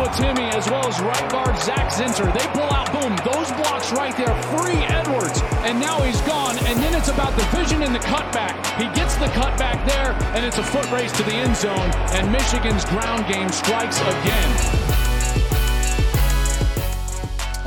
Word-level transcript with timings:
Oluwatimi 0.00 0.52
as 0.54 0.68
well 0.70 0.86
as 0.86 0.98
right 1.00 1.30
guard 1.30 1.58
Zak 1.58 1.92
Zinter. 1.92 2.32
They 2.32 2.46
pull 2.58 2.70
out, 2.72 2.90
boom, 2.92 3.14
those 3.32 3.52
blocks 3.52 3.92
right 3.92 4.16
there, 4.16 4.34
free 4.56 4.82
Edwards, 4.86 5.42
and 5.64 5.78
now 5.78 6.00
he's 6.00 6.20
gone. 6.22 6.56
And 6.66 6.78
then 6.78 6.94
it's 6.94 7.08
about 7.08 7.36
the 7.36 7.44
vision 7.56 7.82
and 7.82 7.94
the 7.94 7.98
cutback. 7.98 8.56
He 8.80 8.86
gets 8.98 9.16
the 9.16 9.26
cutback 9.26 9.86
there, 9.86 10.12
and 10.34 10.44
it's 10.44 10.58
a 10.58 10.62
foot 10.62 10.90
race 10.90 11.12
to 11.12 11.22
the 11.24 11.34
end 11.34 11.56
zone, 11.56 11.90
and 12.14 12.32
Michigan's 12.32 12.84
ground 12.86 13.26
game 13.26 13.50
strikes 13.50 14.00
again. 14.00 14.89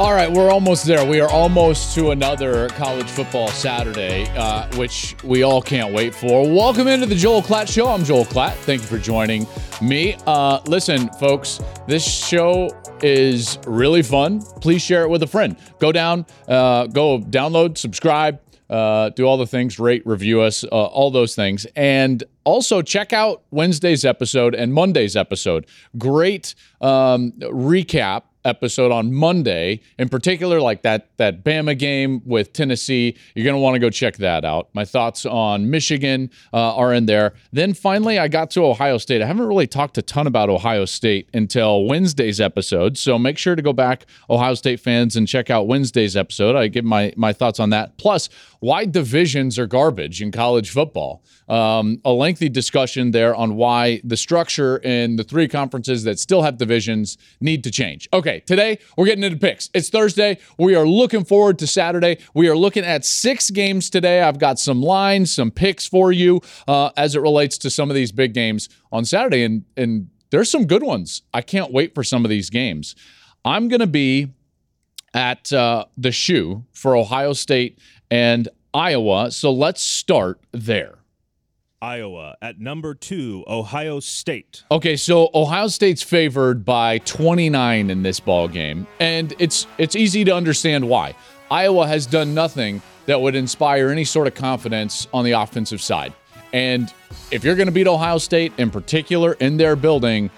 All 0.03 0.13
right, 0.13 0.29
we're 0.29 0.51
almost 0.51 0.85
there. 0.85 1.05
We 1.05 1.21
are 1.21 1.29
almost 1.29 1.95
to 1.95 2.11
another 2.11 2.67
college 2.71 3.09
football 3.09 3.47
Saturday, 3.47 4.27
uh, 4.35 4.67
which 4.75 5.15
we 5.23 5.43
all 5.43 5.61
can't 5.61 5.93
wait 5.93 6.13
for. 6.13 6.45
Welcome 6.45 6.89
into 6.89 7.05
the 7.05 7.15
Joel 7.15 7.41
Klatt 7.41 7.73
Show. 7.73 7.87
I'm 7.87 8.03
Joel 8.03 8.25
Klatt. 8.25 8.51
Thank 8.51 8.81
you 8.81 8.87
for 8.87 8.97
joining 8.97 9.47
me. 9.81 10.17
Uh, 10.27 10.59
listen, 10.67 11.07
folks, 11.13 11.61
this 11.87 12.05
show 12.05 12.69
is 13.01 13.57
really 13.65 14.03
fun. 14.03 14.41
Please 14.59 14.81
share 14.81 15.03
it 15.03 15.09
with 15.09 15.23
a 15.23 15.27
friend. 15.27 15.55
Go 15.79 15.93
down, 15.93 16.25
uh, 16.49 16.87
go 16.87 17.19
download, 17.19 17.77
subscribe, 17.77 18.41
uh, 18.69 19.07
do 19.11 19.23
all 19.23 19.37
the 19.37 19.47
things, 19.47 19.79
rate, 19.79 20.05
review 20.05 20.41
us, 20.41 20.65
uh, 20.65 20.67
all 20.67 21.11
those 21.11 21.33
things. 21.33 21.65
And 21.77 22.21
also 22.43 22.81
check 22.81 23.13
out 23.13 23.43
Wednesday's 23.51 24.03
episode 24.03 24.53
and 24.53 24.73
Monday's 24.73 25.15
episode. 25.15 25.65
Great 25.97 26.55
um, 26.81 27.31
recap 27.39 28.23
episode 28.45 28.91
on 28.91 29.13
Monday, 29.13 29.81
in 29.97 30.09
particular, 30.09 30.59
like 30.61 30.81
that 30.83 31.09
that 31.17 31.43
Bama 31.43 31.77
game 31.77 32.21
with 32.25 32.53
Tennessee. 32.53 33.15
You're 33.35 33.43
going 33.43 33.55
to 33.55 33.59
want 33.61 33.75
to 33.75 33.79
go 33.79 33.89
check 33.89 34.17
that 34.17 34.45
out. 34.45 34.69
My 34.73 34.85
thoughts 34.85 35.25
on 35.25 35.69
Michigan 35.69 36.29
uh, 36.53 36.75
are 36.75 36.93
in 36.93 37.05
there. 37.05 37.33
Then 37.51 37.73
finally, 37.73 38.19
I 38.19 38.27
got 38.27 38.51
to 38.51 38.65
Ohio 38.65 38.97
State. 38.97 39.21
I 39.21 39.25
haven't 39.25 39.47
really 39.47 39.67
talked 39.67 39.97
a 39.97 40.01
ton 40.01 40.27
about 40.27 40.49
Ohio 40.49 40.85
State 40.85 41.29
until 41.33 41.85
Wednesday's 41.85 42.39
episode, 42.41 42.97
so 42.97 43.17
make 43.17 43.37
sure 43.37 43.55
to 43.55 43.61
go 43.61 43.73
back, 43.73 44.05
Ohio 44.29 44.53
State 44.53 44.79
fans, 44.79 45.15
and 45.15 45.27
check 45.27 45.49
out 45.49 45.67
Wednesday's 45.67 46.15
episode. 46.15 46.55
I 46.55 46.67
give 46.67 46.85
my 46.85 47.13
my 47.15 47.33
thoughts 47.33 47.59
on 47.59 47.69
that. 47.71 47.97
Plus, 47.97 48.29
why 48.63 48.85
divisions 48.85 49.59
are 49.59 49.67
garbage 49.67 50.21
in 50.21 50.31
college 50.31 50.69
football. 50.69 51.21
Um, 51.49 51.99
a 52.05 52.11
lengthy 52.11 52.47
discussion 52.47 53.11
there 53.11 53.35
on 53.35 53.55
why 53.55 53.99
the 54.05 54.15
structure 54.15 54.77
in 54.77 55.17
the 55.17 55.23
three 55.25 55.49
conferences 55.49 56.03
that 56.05 56.17
still 56.17 56.43
have 56.43 56.57
divisions 56.57 57.17
need 57.41 57.65
to 57.65 57.71
change. 57.71 58.07
Okay, 58.13 58.32
today 58.39 58.79
we're 58.97 59.05
getting 59.05 59.23
into 59.23 59.37
picks. 59.37 59.69
It's 59.73 59.89
Thursday. 59.89 60.37
We 60.57 60.75
are 60.75 60.87
looking 60.87 61.25
forward 61.25 61.59
to 61.59 61.67
Saturday. 61.67 62.19
We 62.33 62.47
are 62.47 62.55
looking 62.55 62.83
at 62.83 63.05
six 63.05 63.49
games 63.49 63.89
today. 63.89 64.21
I've 64.21 64.39
got 64.39 64.59
some 64.59 64.81
lines, 64.81 65.33
some 65.33 65.51
picks 65.51 65.87
for 65.87 66.11
you 66.11 66.41
uh, 66.67 66.91
as 66.97 67.15
it 67.15 67.21
relates 67.21 67.57
to 67.59 67.69
some 67.69 67.89
of 67.89 67.95
these 67.95 68.11
big 68.11 68.33
games 68.33 68.69
on 68.91 69.05
Saturday, 69.05 69.43
and 69.43 69.65
and 69.77 70.09
there's 70.31 70.49
some 70.49 70.65
good 70.65 70.83
ones. 70.83 71.21
I 71.33 71.41
can't 71.41 71.71
wait 71.71 71.93
for 71.93 72.03
some 72.03 72.25
of 72.25 72.29
these 72.29 72.49
games. 72.49 72.95
I'm 73.45 73.67
going 73.67 73.81
to 73.81 73.87
be 73.87 74.33
at 75.13 75.53
uh, 75.53 75.85
the 75.97 76.11
shoe 76.11 76.65
for 76.73 76.95
Ohio 76.95 77.33
State 77.33 77.77
and 78.09 78.49
Iowa. 78.73 79.31
So 79.31 79.51
let's 79.51 79.81
start 79.81 80.39
there. 80.51 81.02
Iowa. 81.83 82.37
At 82.41 82.61
number 82.61 82.95
two, 82.95 83.43
Ohio 83.45 83.99
State. 83.99 84.63
Okay, 84.71 84.95
so 84.95 85.29
Ohio 85.33 85.67
State's 85.67 86.01
favored 86.01 86.63
by 86.63 86.99
29 86.99 87.89
in 87.89 88.03
this 88.03 88.21
ball 88.21 88.47
game, 88.47 88.87
and 89.01 89.33
it's 89.37 89.67
it's 89.77 89.93
easy 89.93 90.23
to 90.23 90.33
understand 90.33 90.87
why. 90.87 91.13
Iowa 91.51 91.85
has 91.85 92.05
done 92.05 92.33
nothing 92.33 92.81
that 93.05 93.19
would 93.19 93.35
inspire 93.35 93.89
any 93.89 94.05
sort 94.05 94.27
of 94.27 94.33
confidence 94.33 95.07
on 95.13 95.25
the 95.25 95.33
offensive 95.33 95.81
side. 95.81 96.13
And 96.53 96.91
if 97.31 97.43
you're 97.43 97.55
going 97.55 97.67
to 97.67 97.73
beat 97.73 97.87
Ohio 97.87 98.17
State 98.17 98.53
in 98.57 98.71
particular 98.71 99.33
in 99.33 99.57
their 99.57 99.75
building, 99.75 100.29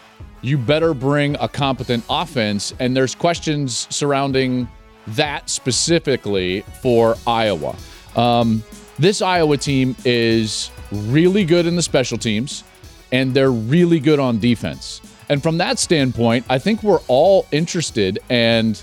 you 0.42 0.58
better 0.58 0.96
bring 0.96 1.36
a 1.36 1.48
competent 1.48 2.04
offense. 2.10 2.74
And 2.80 2.98
there's 2.98 3.14
questions 3.14 3.88
surrounding 3.92 4.68
that 5.10 5.52
specifically 5.52 6.62
for 6.82 7.16
Iowa. 7.28 7.76
Um, 8.16 8.64
this 8.98 9.22
Iowa 9.22 9.58
team 9.58 9.96
is 10.06 10.72
really 10.92 11.46
good 11.46 11.66
in 11.66 11.76
the 11.76 11.82
special 11.82 12.18
teams, 12.18 12.64
and 13.12 13.34
they're 13.34 13.52
really 13.52 14.00
good 14.00 14.20
on 14.20 14.40
defense. 14.40 15.02
And 15.30 15.42
from 15.42 15.58
that 15.58 15.80
standpoint, 15.80 16.46
I 16.50 16.60
think 16.60 16.84
we're 16.84 17.02
all 17.08 17.48
interested 17.52 18.20
and 18.30 18.82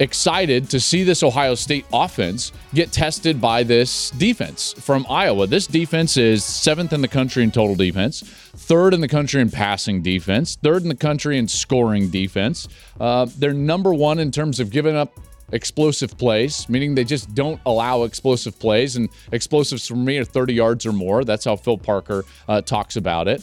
excited 0.00 0.70
to 0.70 0.80
see 0.80 1.04
this 1.04 1.22
Ohio 1.22 1.54
State 1.54 1.84
offense 1.92 2.52
get 2.72 2.90
tested 2.90 3.38
by 3.40 3.62
this 3.62 4.10
defense 4.12 4.72
from 4.72 5.06
Iowa. 5.10 5.46
This 5.46 5.66
defense 5.66 6.16
is 6.16 6.42
seventh 6.42 6.94
in 6.94 7.02
the 7.02 7.08
country 7.08 7.42
in 7.42 7.50
total 7.50 7.76
defense, 7.76 8.22
third 8.22 8.94
in 8.94 9.02
the 9.02 9.08
country 9.08 9.42
in 9.42 9.50
passing 9.50 10.02
defense, 10.02 10.56
third 10.56 10.82
in 10.82 10.88
the 10.88 10.94
country 10.94 11.36
in 11.36 11.46
scoring 11.46 12.08
defense. 12.08 12.66
Uh, 12.98 13.26
they're 13.38 13.52
number 13.52 13.92
one 13.92 14.18
in 14.18 14.30
terms 14.30 14.58
of 14.58 14.70
giving 14.70 14.96
up 14.96 15.20
explosive 15.52 16.16
plays, 16.16 16.68
meaning 16.68 16.94
they 16.94 17.04
just 17.04 17.34
don't 17.34 17.60
allow 17.66 18.04
explosive 18.04 18.58
plays. 18.58 18.96
And 18.96 19.08
explosives 19.32 19.86
for 19.86 19.96
me 19.96 20.18
are 20.18 20.24
30 20.24 20.54
yards 20.54 20.86
or 20.86 20.92
more. 20.92 21.24
That's 21.24 21.44
how 21.44 21.56
Phil 21.56 21.78
Parker 21.78 22.24
uh, 22.48 22.62
talks 22.62 22.96
about 22.96 23.28
it. 23.28 23.42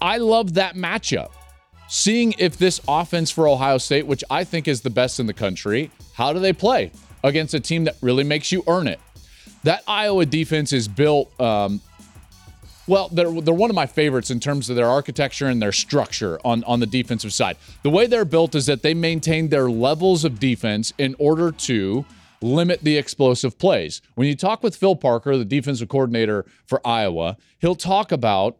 I 0.00 0.18
love 0.18 0.54
that 0.54 0.74
matchup. 0.74 1.30
Seeing 1.88 2.34
if 2.38 2.56
this 2.56 2.80
offense 2.88 3.30
for 3.30 3.46
Ohio 3.46 3.78
State, 3.78 4.06
which 4.06 4.24
I 4.30 4.44
think 4.44 4.66
is 4.66 4.80
the 4.80 4.90
best 4.90 5.20
in 5.20 5.26
the 5.26 5.34
country, 5.34 5.90
how 6.14 6.32
do 6.32 6.40
they 6.40 6.52
play 6.52 6.90
against 7.22 7.54
a 7.54 7.60
team 7.60 7.84
that 7.84 7.96
really 8.00 8.24
makes 8.24 8.50
you 8.50 8.64
earn 8.66 8.88
it? 8.88 8.98
That 9.64 9.82
Iowa 9.86 10.26
defense 10.26 10.72
is 10.72 10.88
built 10.88 11.38
um, 11.40 11.80
well, 12.86 13.08
they're, 13.10 13.30
they're 13.40 13.54
one 13.54 13.70
of 13.70 13.76
my 13.76 13.86
favorites 13.86 14.30
in 14.30 14.40
terms 14.40 14.68
of 14.68 14.76
their 14.76 14.88
architecture 14.88 15.46
and 15.46 15.62
their 15.62 15.72
structure 15.72 16.38
on, 16.44 16.64
on 16.64 16.80
the 16.80 16.86
defensive 16.86 17.32
side. 17.32 17.56
The 17.82 17.90
way 17.90 18.06
they're 18.06 18.24
built 18.24 18.54
is 18.54 18.66
that 18.66 18.82
they 18.82 18.94
maintain 18.94 19.48
their 19.48 19.70
levels 19.70 20.24
of 20.24 20.40
defense 20.40 20.92
in 20.98 21.14
order 21.18 21.52
to 21.52 22.04
limit 22.40 22.80
the 22.82 22.98
explosive 22.98 23.58
plays. 23.58 24.02
When 24.14 24.26
you 24.26 24.34
talk 24.34 24.62
with 24.62 24.76
Phil 24.76 24.96
Parker, 24.96 25.36
the 25.36 25.44
defensive 25.44 25.88
coordinator 25.88 26.44
for 26.66 26.84
Iowa, 26.86 27.36
he'll 27.60 27.76
talk 27.76 28.10
about 28.10 28.56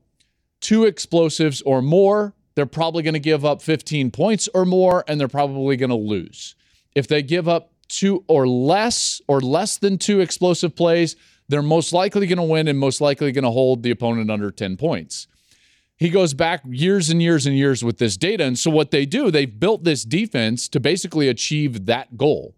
two 0.60 0.84
explosives 0.84 1.60
or 1.62 1.82
more. 1.82 2.34
They're 2.54 2.66
probably 2.66 3.02
going 3.02 3.14
to 3.14 3.20
give 3.20 3.44
up 3.44 3.60
15 3.60 4.10
points 4.12 4.48
or 4.54 4.64
more, 4.64 5.04
and 5.08 5.18
they're 5.18 5.26
probably 5.26 5.76
going 5.76 5.90
to 5.90 5.96
lose. 5.96 6.54
If 6.94 7.08
they 7.08 7.22
give 7.22 7.48
up 7.48 7.72
two 7.88 8.24
or 8.28 8.46
less 8.46 9.20
or 9.26 9.40
less 9.40 9.78
than 9.78 9.98
two 9.98 10.20
explosive 10.20 10.76
plays, 10.76 11.16
they're 11.52 11.62
most 11.62 11.92
likely 11.92 12.26
going 12.26 12.38
to 12.38 12.42
win 12.42 12.66
and 12.66 12.78
most 12.78 13.00
likely 13.00 13.30
going 13.30 13.44
to 13.44 13.50
hold 13.50 13.82
the 13.82 13.90
opponent 13.90 14.30
under 14.30 14.50
10 14.50 14.76
points. 14.76 15.26
He 15.96 16.08
goes 16.08 16.34
back 16.34 16.62
years 16.66 17.10
and 17.10 17.22
years 17.22 17.46
and 17.46 17.56
years 17.56 17.84
with 17.84 17.98
this 17.98 18.16
data. 18.16 18.44
And 18.44 18.58
so, 18.58 18.70
what 18.70 18.90
they 18.90 19.06
do, 19.06 19.30
they've 19.30 19.60
built 19.60 19.84
this 19.84 20.02
defense 20.02 20.66
to 20.68 20.80
basically 20.80 21.28
achieve 21.28 21.86
that 21.86 22.16
goal. 22.16 22.56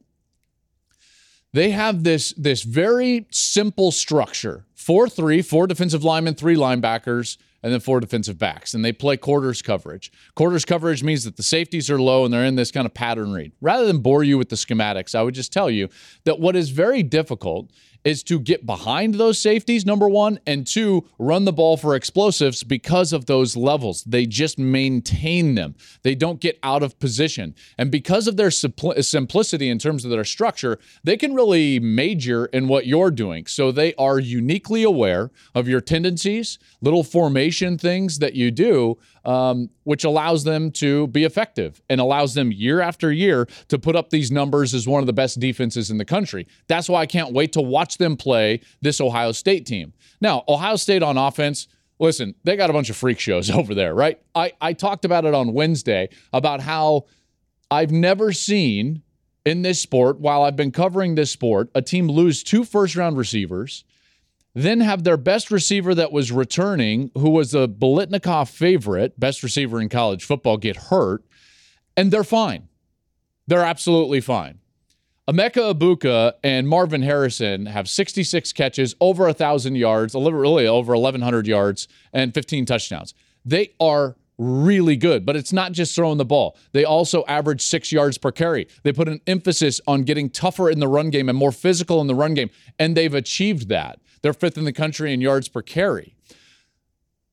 They 1.52 1.70
have 1.70 2.04
this, 2.04 2.32
this 2.36 2.62
very 2.62 3.26
simple 3.30 3.90
structure 3.90 4.64
4 4.76 5.08
3, 5.08 5.42
four 5.42 5.66
defensive 5.66 6.04
linemen, 6.04 6.34
three 6.34 6.56
linebackers, 6.56 7.36
and 7.64 7.72
then 7.72 7.80
four 7.80 7.98
defensive 7.98 8.38
backs. 8.38 8.74
And 8.74 8.84
they 8.84 8.92
play 8.92 9.16
quarters 9.16 9.62
coverage. 9.62 10.12
Quarters 10.34 10.64
coverage 10.64 11.02
means 11.02 11.24
that 11.24 11.36
the 11.36 11.42
safeties 11.42 11.90
are 11.90 11.98
low 11.98 12.24
and 12.24 12.32
they're 12.32 12.44
in 12.44 12.56
this 12.56 12.70
kind 12.70 12.84
of 12.84 12.92
pattern 12.92 13.32
read. 13.32 13.52
Rather 13.60 13.86
than 13.86 13.98
bore 13.98 14.22
you 14.22 14.36
with 14.36 14.50
the 14.50 14.56
schematics, 14.56 15.14
I 15.14 15.22
would 15.22 15.34
just 15.34 15.52
tell 15.52 15.70
you 15.70 15.88
that 16.24 16.38
what 16.38 16.56
is 16.56 16.68
very 16.68 17.02
difficult 17.02 17.70
is 18.04 18.22
to 18.24 18.38
get 18.38 18.66
behind 18.66 19.14
those 19.14 19.40
safeties, 19.40 19.86
number 19.86 20.08
one, 20.08 20.38
and 20.46 20.66
two, 20.66 21.08
run 21.18 21.44
the 21.44 21.52
ball 21.52 21.76
for 21.76 21.96
explosives 21.96 22.62
because 22.62 23.12
of 23.12 23.26
those 23.26 23.56
levels. 23.56 24.04
They 24.04 24.26
just 24.26 24.58
maintain 24.58 25.54
them, 25.54 25.74
they 26.02 26.14
don't 26.14 26.40
get 26.40 26.58
out 26.62 26.82
of 26.82 26.98
position. 26.98 27.54
And 27.78 27.90
because 27.90 28.28
of 28.28 28.36
their 28.36 28.50
simplicity 28.50 29.68
in 29.68 29.78
terms 29.78 30.04
of 30.04 30.10
their 30.10 30.24
structure, 30.24 30.78
they 31.02 31.16
can 31.16 31.34
really 31.34 31.80
major 31.80 32.46
in 32.46 32.68
what 32.68 32.86
you're 32.86 33.10
doing. 33.10 33.46
So 33.46 33.72
they 33.72 33.94
are 33.94 34.18
uniquely 34.18 34.82
aware 34.82 35.30
of 35.54 35.68
your 35.68 35.80
tendencies, 35.80 36.58
little 36.80 37.04
formation 37.04 37.78
things 37.78 38.18
that 38.18 38.34
you 38.34 38.50
do 38.50 38.98
um, 39.24 39.70
which 39.84 40.04
allows 40.04 40.44
them 40.44 40.70
to 40.70 41.06
be 41.08 41.24
effective 41.24 41.82
and 41.88 42.00
allows 42.00 42.34
them 42.34 42.52
year 42.52 42.80
after 42.80 43.10
year 43.12 43.46
to 43.68 43.78
put 43.78 43.96
up 43.96 44.10
these 44.10 44.30
numbers 44.30 44.74
as 44.74 44.86
one 44.86 45.00
of 45.00 45.06
the 45.06 45.12
best 45.12 45.40
defenses 45.40 45.90
in 45.90 45.98
the 45.98 46.04
country. 46.04 46.46
That's 46.68 46.88
why 46.88 47.00
I 47.00 47.06
can't 47.06 47.32
wait 47.32 47.52
to 47.52 47.62
watch 47.62 47.93
them 47.96 48.16
play 48.16 48.60
this 48.80 49.00
Ohio 49.00 49.32
State 49.32 49.66
team. 49.66 49.92
Now, 50.20 50.44
Ohio 50.48 50.76
State 50.76 51.02
on 51.02 51.18
offense, 51.18 51.68
listen, 51.98 52.34
they 52.44 52.56
got 52.56 52.70
a 52.70 52.72
bunch 52.72 52.90
of 52.90 52.96
freak 52.96 53.18
shows 53.18 53.50
over 53.58 53.74
there, 53.74 53.94
right? 53.94 54.20
I, 54.34 54.52
I 54.60 54.72
talked 54.72 55.04
about 55.04 55.24
it 55.24 55.34
on 55.34 55.52
Wednesday 55.52 56.08
about 56.32 56.60
how 56.60 57.06
I've 57.70 57.90
never 57.90 58.32
seen 58.32 59.02
in 59.44 59.62
this 59.62 59.80
sport, 59.80 60.20
while 60.20 60.42
I've 60.42 60.56
been 60.56 60.72
covering 60.72 61.14
this 61.14 61.30
sport, 61.30 61.68
a 61.74 61.82
team 61.82 62.08
lose 62.08 62.42
two 62.42 62.64
first 62.64 62.96
round 62.96 63.18
receivers 63.18 63.84
then 64.54 64.80
have 64.80 65.02
their 65.02 65.16
best 65.16 65.50
receiver 65.50 65.94
that 65.94 66.12
was 66.12 66.30
returning, 66.30 67.10
who 67.14 67.30
was 67.30 67.54
a 67.54 67.66
Biletnikoff 67.66 68.48
favorite, 68.48 69.18
best 69.18 69.42
receiver 69.42 69.80
in 69.80 69.88
college 69.88 70.24
football, 70.24 70.56
get 70.56 70.76
hurt, 70.76 71.24
and 71.96 72.10
they're 72.10 72.24
fine. 72.24 72.68
They're 73.46 73.64
absolutely 73.64 74.20
fine. 74.20 74.60
Emeka 75.26 75.74
Egbuka 75.74 76.34
and 76.42 76.68
Marvin 76.68 77.00
Harrison 77.00 77.64
have 77.64 77.88
66 77.88 78.52
catches, 78.52 78.94
over 79.00 79.24
1,000 79.24 79.74
yards, 79.74 80.14
literally 80.14 80.66
over 80.66 80.92
1,100 80.94 81.46
yards, 81.46 81.88
and 82.12 82.34
15 82.34 82.66
touchdowns. 82.66 83.14
They 83.42 83.72
are 83.80 84.16
really 84.36 84.96
good, 84.96 85.24
but 85.24 85.34
it's 85.34 85.52
not 85.52 85.72
just 85.72 85.94
throwing 85.94 86.18
the 86.18 86.26
ball. 86.26 86.58
They 86.72 86.84
also 86.84 87.24
average 87.26 87.62
six 87.62 87.90
yards 87.90 88.18
per 88.18 88.32
carry. 88.32 88.68
They 88.82 88.92
put 88.92 89.08
an 89.08 89.22
emphasis 89.26 89.80
on 89.86 90.02
getting 90.02 90.28
tougher 90.28 90.68
in 90.68 90.80
the 90.80 90.88
run 90.88 91.08
game 91.08 91.30
and 91.30 91.38
more 91.38 91.52
physical 91.52 92.02
in 92.02 92.06
the 92.06 92.14
run 92.14 92.34
game, 92.34 92.50
and 92.78 92.94
they've 92.94 93.14
achieved 93.14 93.70
that. 93.70 94.00
They're 94.20 94.34
fifth 94.34 94.58
in 94.58 94.64
the 94.64 94.72
country 94.72 95.14
in 95.14 95.22
yards 95.22 95.48
per 95.48 95.62
carry. 95.62 96.16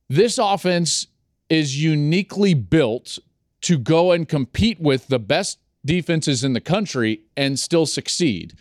This 0.07 0.37
offense 0.37 1.07
is 1.49 1.81
uniquely 1.81 2.53
built 2.53 3.19
to 3.61 3.77
go 3.77 4.11
and 4.13 4.27
compete 4.27 4.79
with 4.79 5.07
the 5.07 5.19
best 5.19 5.59
defenses 5.85 6.43
in 6.43 6.53
the 6.53 6.61
country 6.61 7.21
and 7.35 7.59
still 7.59 7.85
succeed 7.85 8.53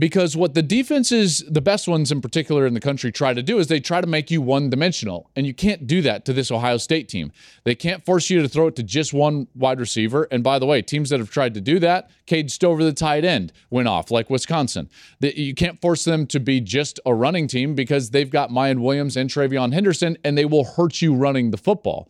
because 0.00 0.34
what 0.34 0.54
the 0.54 0.62
defenses, 0.62 1.44
the 1.46 1.60
best 1.60 1.86
ones 1.86 2.10
in 2.10 2.22
particular 2.22 2.66
in 2.66 2.72
the 2.72 2.80
country, 2.80 3.12
try 3.12 3.34
to 3.34 3.42
do 3.42 3.58
is 3.58 3.66
they 3.66 3.80
try 3.80 4.00
to 4.00 4.06
make 4.06 4.30
you 4.30 4.40
one 4.40 4.70
dimensional. 4.70 5.30
And 5.36 5.46
you 5.46 5.52
can't 5.52 5.86
do 5.86 6.00
that 6.02 6.24
to 6.24 6.32
this 6.32 6.50
Ohio 6.50 6.78
State 6.78 7.08
team. 7.08 7.32
They 7.64 7.74
can't 7.74 8.04
force 8.04 8.30
you 8.30 8.40
to 8.40 8.48
throw 8.48 8.68
it 8.68 8.76
to 8.76 8.82
just 8.82 9.12
one 9.12 9.46
wide 9.54 9.78
receiver. 9.78 10.26
And 10.30 10.42
by 10.42 10.58
the 10.58 10.64
way, 10.64 10.80
teams 10.80 11.10
that 11.10 11.20
have 11.20 11.30
tried 11.30 11.52
to 11.54 11.60
do 11.60 11.78
that, 11.80 12.10
Cade 12.24 12.50
Stover, 12.50 12.82
the 12.82 12.94
tight 12.94 13.26
end, 13.26 13.52
went 13.68 13.88
off, 13.88 14.10
like 14.10 14.30
Wisconsin. 14.30 14.88
You 15.20 15.54
can't 15.54 15.80
force 15.80 16.04
them 16.04 16.26
to 16.28 16.40
be 16.40 16.60
just 16.62 16.98
a 17.04 17.14
running 17.14 17.46
team 17.46 17.74
because 17.74 18.10
they've 18.10 18.30
got 18.30 18.50
Miyan 18.50 18.80
Williams 18.80 19.18
and 19.18 19.28
TreVeyon 19.28 19.74
Henderson, 19.74 20.16
and 20.24 20.38
they 20.38 20.46
will 20.46 20.64
hurt 20.64 21.02
you 21.02 21.14
running 21.14 21.50
the 21.50 21.58
football. 21.58 22.08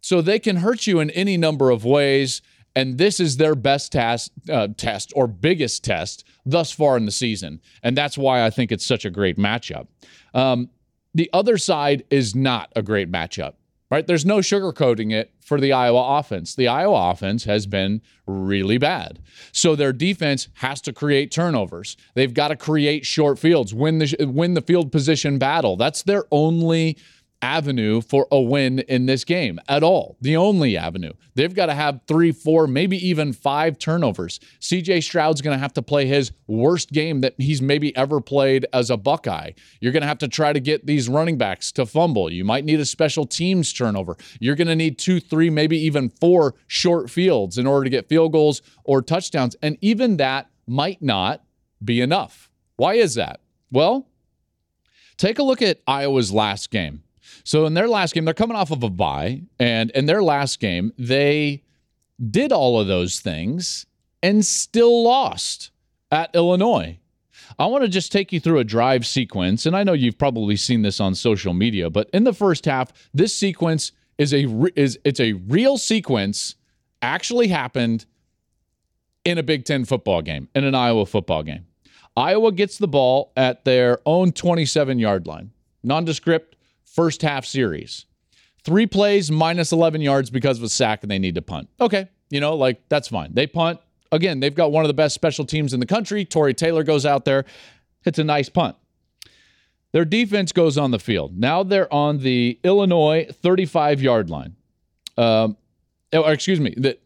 So 0.00 0.20
they 0.20 0.38
can 0.38 0.56
hurt 0.56 0.86
you 0.86 1.00
in 1.00 1.10
any 1.10 1.36
number 1.36 1.70
of 1.70 1.84
ways. 1.84 2.42
And 2.76 2.98
this 2.98 3.20
is 3.20 3.36
their 3.36 3.54
best 3.54 3.92
task, 3.92 4.32
uh, 4.50 4.68
test 4.76 5.12
or 5.14 5.26
biggest 5.26 5.84
test 5.84 6.24
thus 6.44 6.72
far 6.72 6.96
in 6.96 7.06
the 7.06 7.12
season. 7.12 7.60
And 7.82 7.96
that's 7.96 8.18
why 8.18 8.44
I 8.44 8.50
think 8.50 8.72
it's 8.72 8.84
such 8.86 9.04
a 9.04 9.10
great 9.10 9.38
matchup. 9.38 9.86
Um, 10.34 10.70
the 11.14 11.30
other 11.32 11.56
side 11.58 12.04
is 12.10 12.34
not 12.34 12.72
a 12.74 12.82
great 12.82 13.10
matchup, 13.10 13.54
right? 13.90 14.04
There's 14.04 14.26
no 14.26 14.38
sugarcoating 14.38 15.12
it 15.12 15.32
for 15.40 15.60
the 15.60 15.72
Iowa 15.72 16.18
offense. 16.18 16.56
The 16.56 16.66
Iowa 16.66 17.10
offense 17.10 17.44
has 17.44 17.66
been 17.66 18.02
really 18.26 18.78
bad. 18.78 19.20
So 19.52 19.76
their 19.76 19.92
defense 19.92 20.48
has 20.54 20.80
to 20.82 20.92
create 20.92 21.30
turnovers. 21.30 21.96
They've 22.14 22.34
got 22.34 22.48
to 22.48 22.56
create 22.56 23.06
short 23.06 23.38
fields, 23.38 23.72
win 23.72 23.98
the 23.98 24.26
win 24.26 24.54
the 24.54 24.62
field 24.62 24.90
position 24.90 25.38
battle. 25.38 25.76
That's 25.76 26.02
their 26.02 26.24
only 26.32 26.98
avenue 27.44 28.00
for 28.00 28.26
a 28.32 28.40
win 28.40 28.78
in 28.78 29.04
this 29.04 29.22
game 29.22 29.60
at 29.68 29.82
all. 29.82 30.16
The 30.22 30.34
only 30.34 30.78
avenue. 30.78 31.12
They've 31.34 31.54
got 31.54 31.66
to 31.66 31.74
have 31.74 32.00
three, 32.08 32.32
four, 32.32 32.66
maybe 32.66 32.96
even 33.06 33.34
five 33.34 33.78
turnovers. 33.78 34.40
CJ 34.60 35.02
Stroud's 35.02 35.42
going 35.42 35.54
to 35.54 35.60
have 35.60 35.74
to 35.74 35.82
play 35.82 36.06
his 36.06 36.32
worst 36.46 36.90
game 36.90 37.20
that 37.20 37.34
he's 37.36 37.60
maybe 37.60 37.94
ever 37.96 38.22
played 38.22 38.64
as 38.72 38.88
a 38.88 38.96
Buckeye. 38.96 39.50
You're 39.80 39.92
going 39.92 40.00
to 40.00 40.08
have 40.08 40.18
to 40.18 40.28
try 40.28 40.54
to 40.54 40.60
get 40.60 40.86
these 40.86 41.06
running 41.06 41.36
backs 41.36 41.70
to 41.72 41.84
fumble. 41.84 42.32
You 42.32 42.46
might 42.46 42.64
need 42.64 42.80
a 42.80 42.86
special 42.86 43.26
teams 43.26 43.74
turnover. 43.74 44.16
You're 44.40 44.56
going 44.56 44.68
to 44.68 44.74
need 44.74 44.98
two, 44.98 45.20
three, 45.20 45.50
maybe 45.50 45.78
even 45.78 46.08
four 46.08 46.54
short 46.66 47.10
fields 47.10 47.58
in 47.58 47.66
order 47.66 47.84
to 47.84 47.90
get 47.90 48.08
field 48.08 48.32
goals 48.32 48.62
or 48.84 49.02
touchdowns. 49.02 49.54
And 49.60 49.76
even 49.82 50.16
that 50.16 50.50
might 50.66 51.02
not 51.02 51.44
be 51.84 52.00
enough. 52.00 52.48
Why 52.76 52.94
is 52.94 53.16
that? 53.16 53.40
Well, 53.70 54.08
take 55.18 55.38
a 55.38 55.42
look 55.42 55.60
at 55.60 55.82
Iowa's 55.86 56.32
last 56.32 56.70
game. 56.70 57.03
So 57.44 57.66
in 57.66 57.74
their 57.74 57.88
last 57.88 58.14
game, 58.14 58.24
they're 58.24 58.34
coming 58.34 58.56
off 58.56 58.70
of 58.70 58.82
a 58.82 58.90
bye, 58.90 59.42
and 59.58 59.90
in 59.90 60.06
their 60.06 60.22
last 60.22 60.60
game, 60.60 60.92
they 60.98 61.62
did 62.30 62.52
all 62.52 62.80
of 62.80 62.86
those 62.86 63.20
things 63.20 63.86
and 64.22 64.44
still 64.44 65.04
lost 65.04 65.70
at 66.10 66.34
Illinois. 66.34 66.98
I 67.58 67.66
want 67.66 67.84
to 67.84 67.88
just 67.88 68.10
take 68.10 68.32
you 68.32 68.40
through 68.40 68.58
a 68.58 68.64
drive 68.64 69.06
sequence, 69.06 69.66
and 69.66 69.76
I 69.76 69.84
know 69.84 69.92
you've 69.92 70.18
probably 70.18 70.56
seen 70.56 70.82
this 70.82 71.00
on 71.00 71.14
social 71.14 71.52
media, 71.52 71.90
but 71.90 72.08
in 72.14 72.24
the 72.24 72.32
first 72.32 72.64
half, 72.64 72.92
this 73.12 73.36
sequence 73.36 73.92
is 74.16 74.32
a 74.32 74.46
is 74.74 74.98
it's 75.04 75.20
a 75.20 75.34
real 75.34 75.76
sequence 75.76 76.54
actually 77.02 77.48
happened 77.48 78.06
in 79.24 79.38
a 79.38 79.42
Big 79.42 79.64
10 79.64 79.84
football 79.84 80.22
game, 80.22 80.48
in 80.54 80.64
an 80.64 80.74
Iowa 80.74 81.04
football 81.04 81.42
game. 81.42 81.66
Iowa 82.16 82.52
gets 82.52 82.78
the 82.78 82.88
ball 82.88 83.32
at 83.36 83.64
their 83.64 83.98
own 84.06 84.32
27 84.32 84.98
yard 84.98 85.26
line. 85.26 85.50
Nondescript 85.82 86.53
first 86.94 87.22
half 87.22 87.44
series. 87.44 88.06
Three 88.64 88.86
plays, 88.86 89.30
minus 89.30 89.72
11 89.72 90.00
yards 90.00 90.30
because 90.30 90.58
of 90.58 90.64
a 90.64 90.68
sack, 90.68 91.02
and 91.02 91.10
they 91.10 91.18
need 91.18 91.34
to 91.34 91.42
punt. 91.42 91.68
Okay, 91.80 92.08
you 92.30 92.40
know, 92.40 92.54
like 92.56 92.88
that's 92.88 93.08
fine. 93.08 93.34
They 93.34 93.46
punt. 93.46 93.80
Again, 94.10 94.40
they've 94.40 94.54
got 94.54 94.72
one 94.72 94.84
of 94.84 94.88
the 94.88 94.94
best 94.94 95.14
special 95.14 95.44
teams 95.44 95.74
in 95.74 95.80
the 95.80 95.86
country. 95.86 96.24
Tory 96.24 96.54
Taylor 96.54 96.84
goes 96.84 97.04
out 97.04 97.24
there, 97.24 97.44
hits 98.02 98.18
a 98.18 98.24
nice 98.24 98.48
punt. 98.48 98.76
Their 99.92 100.04
defense 100.04 100.52
goes 100.52 100.78
on 100.78 100.90
the 100.90 100.98
field. 100.98 101.38
Now 101.38 101.62
they're 101.62 101.92
on 101.92 102.18
the 102.18 102.58
Illinois 102.64 103.28
35 103.30 104.00
yard 104.00 104.30
line. 104.30 104.56
Um, 105.16 105.56
or 106.12 106.32
excuse 106.32 106.58
me, 106.58 106.74
that 106.78 107.00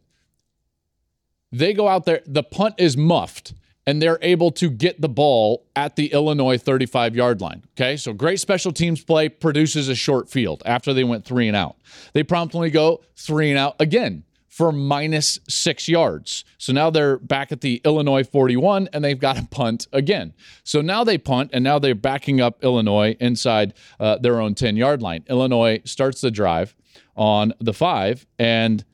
they 1.51 1.73
go 1.73 1.87
out 1.87 2.05
there. 2.05 2.21
The 2.25 2.43
punt 2.43 2.75
is 2.77 2.95
muffed 2.95 3.53
and 3.89 3.99
they're 3.99 4.19
able 4.21 4.51
to 4.51 4.69
get 4.69 5.01
the 5.01 5.09
ball 5.09 5.65
at 5.75 5.95
the 5.95 6.13
Illinois 6.13 6.59
35 6.59 7.15
yard 7.15 7.41
line. 7.41 7.63
Okay, 7.71 7.97
so 7.97 8.13
great 8.13 8.39
special 8.39 8.71
teams 8.71 9.03
play 9.03 9.27
produces 9.29 9.89
a 9.89 9.95
short 9.95 10.29
field 10.29 10.61
after 10.63 10.93
they 10.93 11.03
went 11.03 11.25
three 11.25 11.47
and 11.47 11.57
out. 11.57 11.75
They 12.13 12.21
promptly 12.21 12.69
go 12.69 13.01
three 13.15 13.49
and 13.49 13.57
out 13.57 13.77
again 13.79 14.25
for 14.47 14.71
minus 14.71 15.39
six 15.49 15.89
yards. 15.89 16.45
So 16.59 16.71
now 16.71 16.91
they're 16.91 17.17
back 17.17 17.51
at 17.51 17.61
the 17.61 17.81
Illinois 17.83 18.23
41 18.23 18.89
and 18.93 19.03
they've 19.03 19.17
got 19.17 19.37
to 19.37 19.47
punt 19.47 19.87
again. 19.91 20.35
So 20.63 20.81
now 20.81 21.03
they 21.03 21.17
punt 21.17 21.49
and 21.51 21.63
now 21.63 21.79
they're 21.79 21.95
backing 21.95 22.39
up 22.39 22.63
Illinois 22.63 23.17
inside 23.19 23.73
uh, 23.99 24.19
their 24.19 24.39
own 24.39 24.53
10 24.53 24.77
yard 24.77 25.01
line. 25.01 25.23
Illinois 25.27 25.81
starts 25.83 26.21
the 26.21 26.29
drive 26.29 26.75
on 27.15 27.55
the 27.59 27.73
five 27.73 28.27
and 28.37 28.85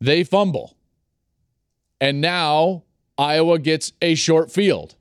they 0.00 0.22
fumble. 0.22 0.76
And 2.00 2.20
now 2.20 2.84
Iowa 3.18 3.58
gets 3.58 3.92
a 4.00 4.14
short 4.14 4.50
field. 4.50 4.94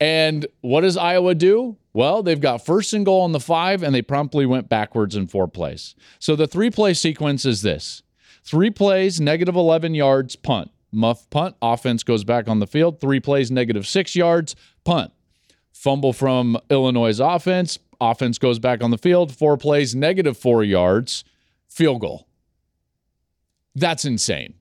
And 0.00 0.46
what 0.62 0.80
does 0.80 0.96
Iowa 0.96 1.36
do? 1.36 1.76
Well, 1.92 2.24
they've 2.24 2.40
got 2.40 2.66
first 2.66 2.92
and 2.92 3.04
goal 3.04 3.20
on 3.20 3.30
the 3.30 3.38
five, 3.38 3.84
and 3.84 3.94
they 3.94 4.02
promptly 4.02 4.44
went 4.46 4.68
backwards 4.68 5.14
in 5.14 5.28
four 5.28 5.46
plays. 5.46 5.94
So 6.18 6.34
the 6.34 6.48
three 6.48 6.70
play 6.70 6.92
sequence 6.94 7.44
is 7.44 7.62
this 7.62 8.02
three 8.42 8.70
plays, 8.70 9.20
negative 9.20 9.54
11 9.54 9.94
yards, 9.94 10.34
punt. 10.34 10.72
Muff 10.90 11.30
punt, 11.30 11.54
offense 11.62 12.02
goes 12.02 12.24
back 12.24 12.48
on 12.48 12.58
the 12.58 12.66
field. 12.66 13.00
Three 13.00 13.20
plays, 13.20 13.50
negative 13.50 13.86
six 13.86 14.16
yards, 14.16 14.56
punt. 14.84 15.12
Fumble 15.72 16.12
from 16.12 16.58
Illinois' 16.68 17.20
offense, 17.20 17.78
offense 18.00 18.38
goes 18.38 18.58
back 18.58 18.82
on 18.82 18.90
the 18.90 18.98
field. 18.98 19.34
Four 19.34 19.56
plays, 19.56 19.94
negative 19.94 20.36
four 20.36 20.64
yards, 20.64 21.24
field 21.68 22.00
goal. 22.00 22.26
That's 23.74 24.04
insane. 24.04 24.54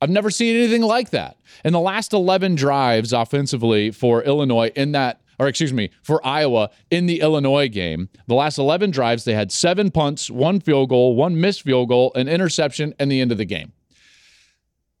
I've 0.00 0.10
never 0.10 0.30
seen 0.30 0.56
anything 0.56 0.82
like 0.82 1.10
that. 1.10 1.36
In 1.64 1.72
the 1.72 1.80
last 1.80 2.12
11 2.12 2.54
drives 2.54 3.12
offensively 3.12 3.90
for 3.90 4.22
Illinois 4.22 4.70
in 4.76 4.92
that 4.92 5.20
or 5.38 5.46
excuse 5.46 5.72
me, 5.72 5.90
for 6.02 6.24
Iowa 6.26 6.70
in 6.90 7.06
the 7.06 7.20
Illinois 7.20 7.68
game. 7.68 8.08
The 8.26 8.34
last 8.34 8.58
11 8.58 8.90
drives, 8.90 9.24
they 9.24 9.34
had 9.34 9.52
seven 9.52 9.90
punts, 9.90 10.30
one 10.30 10.60
field 10.60 10.88
goal, 10.88 11.14
one 11.14 11.40
missed 11.40 11.62
field 11.62 11.88
goal, 11.88 12.12
an 12.14 12.28
interception, 12.28 12.94
and 12.98 13.10
the 13.10 13.20
end 13.20 13.30
of 13.30 13.38
the 13.38 13.44
game. 13.44 13.72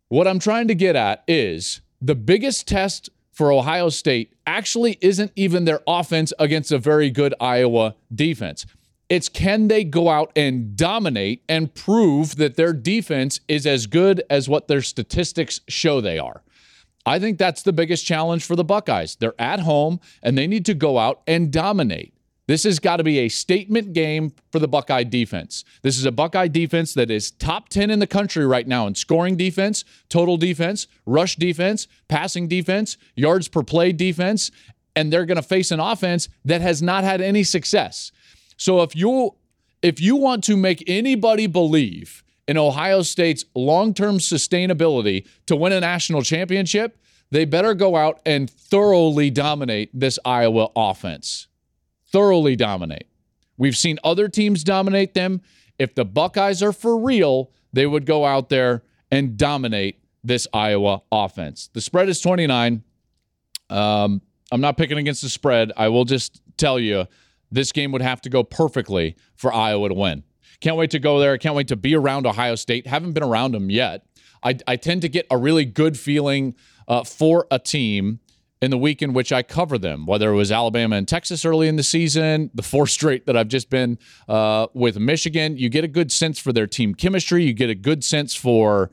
What 0.08 0.28
I'm 0.28 0.38
trying 0.38 0.68
to 0.68 0.74
get 0.74 0.96
at 0.96 1.24
is 1.26 1.80
the 2.00 2.14
biggest 2.14 2.68
test 2.68 3.10
for 3.32 3.52
Ohio 3.52 3.88
State 3.88 4.32
actually 4.46 4.98
isn't 5.00 5.32
even 5.36 5.64
their 5.64 5.80
offense 5.86 6.32
against 6.38 6.72
a 6.72 6.78
very 6.78 7.10
good 7.10 7.34
Iowa 7.40 7.94
defense. 8.12 8.64
It's 9.08 9.28
can 9.28 9.68
they 9.68 9.84
go 9.84 10.10
out 10.10 10.32
and 10.36 10.76
dominate 10.76 11.42
and 11.48 11.74
prove 11.74 12.36
that 12.36 12.56
their 12.56 12.72
defense 12.74 13.40
is 13.48 13.66
as 13.66 13.86
good 13.86 14.22
as 14.28 14.48
what 14.48 14.68
their 14.68 14.82
statistics 14.82 15.60
show 15.66 16.00
they 16.00 16.18
are? 16.18 16.42
I 17.06 17.18
think 17.18 17.38
that's 17.38 17.62
the 17.62 17.72
biggest 17.72 18.04
challenge 18.04 18.44
for 18.44 18.54
the 18.54 18.64
Buckeyes. 18.64 19.16
They're 19.16 19.40
at 19.40 19.60
home 19.60 19.98
and 20.22 20.36
they 20.36 20.46
need 20.46 20.66
to 20.66 20.74
go 20.74 20.98
out 20.98 21.22
and 21.26 21.50
dominate. 21.50 22.12
This 22.48 22.64
has 22.64 22.78
got 22.78 22.96
to 22.96 23.04
be 23.04 23.18
a 23.18 23.28
statement 23.28 23.92
game 23.92 24.32
for 24.52 24.58
the 24.58 24.68
Buckeye 24.68 25.04
defense. 25.04 25.64
This 25.82 25.98
is 25.98 26.06
a 26.06 26.12
Buckeye 26.12 26.48
defense 26.48 26.94
that 26.94 27.10
is 27.10 27.30
top 27.30 27.68
10 27.68 27.90
in 27.90 27.98
the 27.98 28.06
country 28.06 28.46
right 28.46 28.66
now 28.66 28.86
in 28.86 28.94
scoring 28.94 29.36
defense, 29.36 29.84
total 30.08 30.38
defense, 30.38 30.86
rush 31.04 31.36
defense, 31.36 31.86
passing 32.08 32.48
defense, 32.48 32.96
yards 33.14 33.48
per 33.48 33.62
play 33.62 33.92
defense, 33.92 34.50
and 34.96 35.12
they're 35.12 35.26
going 35.26 35.36
to 35.36 35.42
face 35.42 35.70
an 35.70 35.78
offense 35.80 36.30
that 36.44 36.62
has 36.62 36.82
not 36.82 37.04
had 37.04 37.20
any 37.20 37.44
success. 37.44 38.12
So 38.58 38.82
if 38.82 38.94
you 38.94 39.34
if 39.80 40.00
you 40.00 40.16
want 40.16 40.44
to 40.44 40.56
make 40.56 40.84
anybody 40.86 41.46
believe 41.46 42.22
in 42.46 42.58
Ohio 42.58 43.02
State's 43.02 43.44
long-term 43.54 44.18
sustainability 44.18 45.26
to 45.46 45.54
win 45.54 45.72
a 45.72 45.80
national 45.80 46.22
championship, 46.22 46.98
they 47.30 47.44
better 47.44 47.74
go 47.74 47.94
out 47.94 48.20
and 48.26 48.50
thoroughly 48.50 49.30
dominate 49.30 49.90
this 49.98 50.18
Iowa 50.24 50.68
offense. 50.74 51.46
Thoroughly 52.10 52.56
dominate. 52.56 53.06
We've 53.56 53.76
seen 53.76 53.98
other 54.02 54.28
teams 54.28 54.64
dominate 54.64 55.14
them. 55.14 55.42
If 55.78 55.94
the 55.94 56.04
Buckeyes 56.04 56.62
are 56.62 56.72
for 56.72 56.98
real, 56.98 57.52
they 57.72 57.86
would 57.86 58.06
go 58.06 58.24
out 58.24 58.48
there 58.48 58.82
and 59.12 59.36
dominate 59.36 60.00
this 60.24 60.48
Iowa 60.52 61.02
offense. 61.12 61.70
The 61.72 61.80
spread 61.80 62.08
is 62.08 62.20
29. 62.20 62.82
Um, 63.70 64.22
I'm 64.50 64.60
not 64.60 64.76
picking 64.76 64.98
against 64.98 65.22
the 65.22 65.28
spread. 65.28 65.72
I 65.76 65.88
will 65.88 66.04
just 66.04 66.40
tell 66.56 66.80
you 66.80 67.06
this 67.50 67.72
game 67.72 67.92
would 67.92 68.02
have 68.02 68.20
to 68.22 68.30
go 68.30 68.42
perfectly 68.42 69.16
for 69.34 69.52
Iowa 69.52 69.88
to 69.88 69.94
win. 69.94 70.24
Can't 70.60 70.76
wait 70.76 70.90
to 70.90 70.98
go 70.98 71.18
there. 71.18 71.38
Can't 71.38 71.54
wait 71.54 71.68
to 71.68 71.76
be 71.76 71.94
around 71.94 72.26
Ohio 72.26 72.54
State. 72.54 72.86
Haven't 72.86 73.12
been 73.12 73.22
around 73.22 73.52
them 73.52 73.70
yet. 73.70 74.04
I, 74.42 74.58
I 74.66 74.76
tend 74.76 75.02
to 75.02 75.08
get 75.08 75.26
a 75.30 75.36
really 75.36 75.64
good 75.64 75.98
feeling 75.98 76.54
uh, 76.86 77.04
for 77.04 77.46
a 77.50 77.58
team 77.58 78.20
in 78.60 78.70
the 78.70 78.78
week 78.78 79.02
in 79.02 79.12
which 79.12 79.32
I 79.32 79.42
cover 79.42 79.78
them, 79.78 80.04
whether 80.04 80.32
it 80.32 80.34
was 80.34 80.50
Alabama 80.50 80.96
and 80.96 81.06
Texas 81.06 81.44
early 81.44 81.68
in 81.68 81.76
the 81.76 81.82
season, 81.82 82.50
the 82.54 82.62
four 82.62 82.86
straight 82.86 83.26
that 83.26 83.36
I've 83.36 83.48
just 83.48 83.70
been 83.70 83.98
uh, 84.28 84.66
with 84.74 84.98
Michigan. 84.98 85.56
You 85.56 85.68
get 85.68 85.84
a 85.84 85.88
good 85.88 86.10
sense 86.10 86.38
for 86.38 86.52
their 86.52 86.66
team 86.66 86.94
chemistry. 86.94 87.44
You 87.44 87.52
get 87.52 87.70
a 87.70 87.74
good 87.76 88.02
sense 88.02 88.34
for 88.34 88.90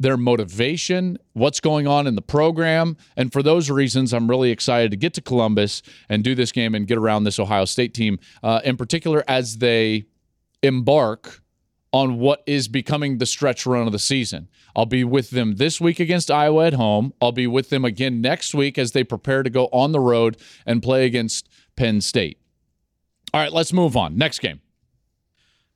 their 0.00 0.16
motivation, 0.16 1.18
what's 1.32 1.60
going 1.60 1.86
on 1.86 2.06
in 2.06 2.14
the 2.14 2.22
program. 2.22 2.96
And 3.16 3.32
for 3.32 3.42
those 3.42 3.68
reasons, 3.68 4.12
I'm 4.12 4.28
really 4.28 4.50
excited 4.50 4.90
to 4.92 4.96
get 4.96 5.14
to 5.14 5.20
Columbus 5.20 5.82
and 6.08 6.22
do 6.22 6.34
this 6.34 6.52
game 6.52 6.74
and 6.74 6.86
get 6.86 6.98
around 6.98 7.24
this 7.24 7.38
Ohio 7.38 7.64
State 7.64 7.94
team, 7.94 8.18
uh, 8.42 8.60
in 8.64 8.76
particular 8.76 9.24
as 9.26 9.58
they 9.58 10.06
embark 10.62 11.42
on 11.92 12.18
what 12.18 12.42
is 12.46 12.68
becoming 12.68 13.18
the 13.18 13.26
stretch 13.26 13.66
run 13.66 13.86
of 13.86 13.92
the 13.92 13.98
season. 13.98 14.48
I'll 14.76 14.86
be 14.86 15.04
with 15.04 15.30
them 15.30 15.56
this 15.56 15.80
week 15.80 15.98
against 15.98 16.30
Iowa 16.30 16.66
at 16.66 16.74
home. 16.74 17.12
I'll 17.20 17.32
be 17.32 17.46
with 17.46 17.70
them 17.70 17.84
again 17.84 18.20
next 18.20 18.54
week 18.54 18.78
as 18.78 18.92
they 18.92 19.04
prepare 19.04 19.42
to 19.42 19.50
go 19.50 19.66
on 19.72 19.92
the 19.92 20.00
road 20.00 20.36
and 20.66 20.82
play 20.82 21.06
against 21.06 21.48
Penn 21.76 22.00
State. 22.00 22.38
All 23.32 23.40
right, 23.40 23.52
let's 23.52 23.72
move 23.72 23.96
on. 23.96 24.16
Next 24.16 24.38
game. 24.40 24.60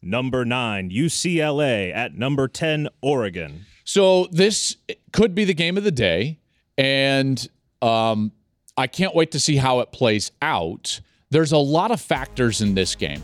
Number 0.02 0.44
nine, 0.44 0.90
UCLA 0.90 1.94
at 1.94 2.14
number 2.14 2.48
10, 2.48 2.88
Oregon. 3.00 3.66
So 3.84 4.26
this 4.30 4.76
could 5.12 5.34
be 5.34 5.44
the 5.44 5.54
game 5.54 5.76
of 5.76 5.84
the 5.84 5.90
day. 5.90 6.38
And 6.78 7.46
um, 7.80 8.32
I 8.76 8.86
can't 8.86 9.14
wait 9.14 9.32
to 9.32 9.40
see 9.40 9.56
how 9.56 9.80
it 9.80 9.92
plays 9.92 10.32
out. 10.40 11.00
There's 11.30 11.52
a 11.52 11.58
lot 11.58 11.90
of 11.90 12.00
factors 12.00 12.60
in 12.60 12.74
this 12.74 12.94
game. 12.94 13.22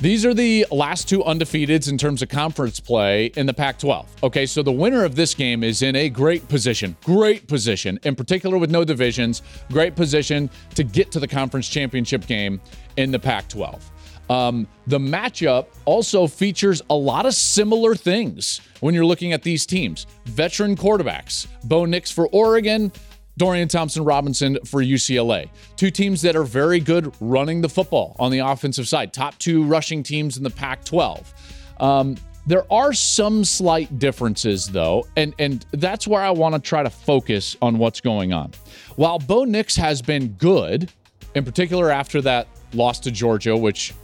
These 0.00 0.24
are 0.24 0.32
the 0.32 0.64
last 0.70 1.08
two 1.08 1.24
undefeateds 1.24 1.90
in 1.90 1.98
terms 1.98 2.22
of 2.22 2.28
conference 2.28 2.78
play 2.78 3.26
in 3.34 3.46
the 3.46 3.52
Pac 3.52 3.80
12. 3.80 4.22
Okay, 4.22 4.46
so 4.46 4.62
the 4.62 4.70
winner 4.70 5.04
of 5.04 5.16
this 5.16 5.34
game 5.34 5.64
is 5.64 5.82
in 5.82 5.96
a 5.96 6.08
great 6.08 6.46
position, 6.48 6.96
great 7.02 7.48
position, 7.48 7.98
in 8.04 8.14
particular 8.14 8.58
with 8.58 8.70
no 8.70 8.84
divisions, 8.84 9.42
great 9.72 9.96
position 9.96 10.48
to 10.76 10.84
get 10.84 11.10
to 11.10 11.18
the 11.18 11.26
conference 11.26 11.68
championship 11.68 12.28
game 12.28 12.60
in 12.96 13.10
the 13.10 13.18
Pac 13.18 13.48
12. 13.48 13.90
Um, 14.30 14.66
the 14.86 14.98
matchup 14.98 15.66
also 15.84 16.26
features 16.26 16.82
a 16.90 16.94
lot 16.94 17.26
of 17.26 17.34
similar 17.34 17.94
things 17.94 18.60
when 18.80 18.94
you're 18.94 19.06
looking 19.06 19.32
at 19.32 19.42
these 19.42 19.64
teams. 19.66 20.06
Veteran 20.26 20.76
quarterbacks, 20.76 21.46
Bo 21.64 21.84
Nix 21.84 22.10
for 22.10 22.28
Oregon, 22.28 22.92
Dorian 23.38 23.68
Thompson 23.68 24.04
Robinson 24.04 24.58
for 24.64 24.82
UCLA. 24.82 25.48
Two 25.76 25.90
teams 25.90 26.20
that 26.22 26.36
are 26.36 26.42
very 26.42 26.80
good 26.80 27.14
running 27.20 27.60
the 27.60 27.68
football 27.68 28.16
on 28.18 28.30
the 28.30 28.40
offensive 28.40 28.88
side, 28.88 29.12
top 29.12 29.38
two 29.38 29.62
rushing 29.64 30.02
teams 30.02 30.36
in 30.36 30.42
the 30.42 30.50
Pac 30.50 30.84
12. 30.84 31.32
Um, 31.80 32.16
there 32.46 32.70
are 32.72 32.92
some 32.92 33.44
slight 33.44 33.98
differences, 33.98 34.66
though, 34.66 35.06
and, 35.16 35.34
and 35.38 35.64
that's 35.72 36.08
where 36.08 36.22
I 36.22 36.30
want 36.30 36.54
to 36.54 36.60
try 36.60 36.82
to 36.82 36.90
focus 36.90 37.56
on 37.62 37.78
what's 37.78 38.00
going 38.00 38.32
on. 38.32 38.52
While 38.96 39.18
Bo 39.18 39.44
Nix 39.44 39.76
has 39.76 40.02
been 40.02 40.28
good, 40.28 40.90
in 41.34 41.44
particular 41.44 41.90
after 41.90 42.20
that 42.22 42.48
loss 42.72 42.98
to 43.00 43.10
Georgia, 43.10 43.56
which 43.56 43.94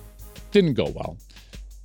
didn't 0.55 0.75
go 0.75 0.89
well, 0.89 1.19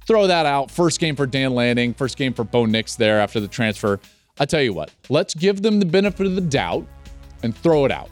throw 0.07 0.27
that 0.27 0.45
out. 0.45 0.71
First 0.71 1.01
game 1.01 1.15
for 1.15 1.25
Dan 1.25 1.53
Lanning, 1.53 1.93
first 1.93 2.15
game 2.15 2.33
for 2.33 2.45
Bo 2.45 2.65
Nix 2.65 2.95
there 2.95 3.19
after 3.19 3.41
the 3.41 3.47
transfer. 3.47 3.99
I 4.39 4.45
tell 4.45 4.61
you 4.61 4.73
what, 4.73 4.91
let's 5.09 5.33
give 5.33 5.61
them 5.61 5.79
the 5.79 5.85
benefit 5.85 6.25
of 6.25 6.35
the 6.35 6.41
doubt 6.41 6.87
and 7.43 7.53
throw 7.57 7.83
it 7.83 7.91
out. 7.91 8.09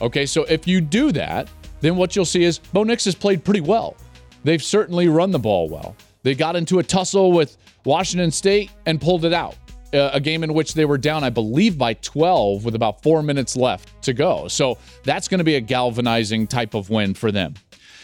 Okay, 0.00 0.26
so 0.26 0.42
if 0.44 0.66
you 0.66 0.80
do 0.80 1.12
that, 1.12 1.48
then 1.80 1.96
what 1.96 2.16
you'll 2.16 2.24
see 2.24 2.42
is 2.42 2.58
Bo 2.58 2.82
Nix 2.82 3.04
has 3.04 3.14
played 3.14 3.44
pretty 3.44 3.60
well. 3.60 3.96
They've 4.42 4.62
certainly 4.62 5.08
run 5.08 5.30
the 5.30 5.38
ball 5.38 5.68
well. 5.68 5.94
They 6.22 6.34
got 6.34 6.56
into 6.56 6.78
a 6.78 6.82
tussle 6.82 7.32
with 7.32 7.56
Washington 7.84 8.30
State 8.30 8.70
and 8.86 9.00
pulled 9.00 9.24
it 9.24 9.32
out. 9.32 9.56
Uh, 9.92 10.10
a 10.14 10.20
game 10.20 10.42
in 10.42 10.54
which 10.54 10.72
they 10.72 10.86
were 10.86 10.96
down, 10.96 11.22
I 11.22 11.28
believe, 11.28 11.76
by 11.76 11.94
12 11.94 12.64
with 12.64 12.74
about 12.74 13.02
four 13.02 13.22
minutes 13.22 13.56
left 13.56 14.00
to 14.02 14.14
go. 14.14 14.48
So 14.48 14.78
that's 15.04 15.28
going 15.28 15.38
to 15.38 15.44
be 15.44 15.56
a 15.56 15.60
galvanizing 15.60 16.46
type 16.46 16.72
of 16.72 16.88
win 16.88 17.12
for 17.12 17.30
them. 17.30 17.54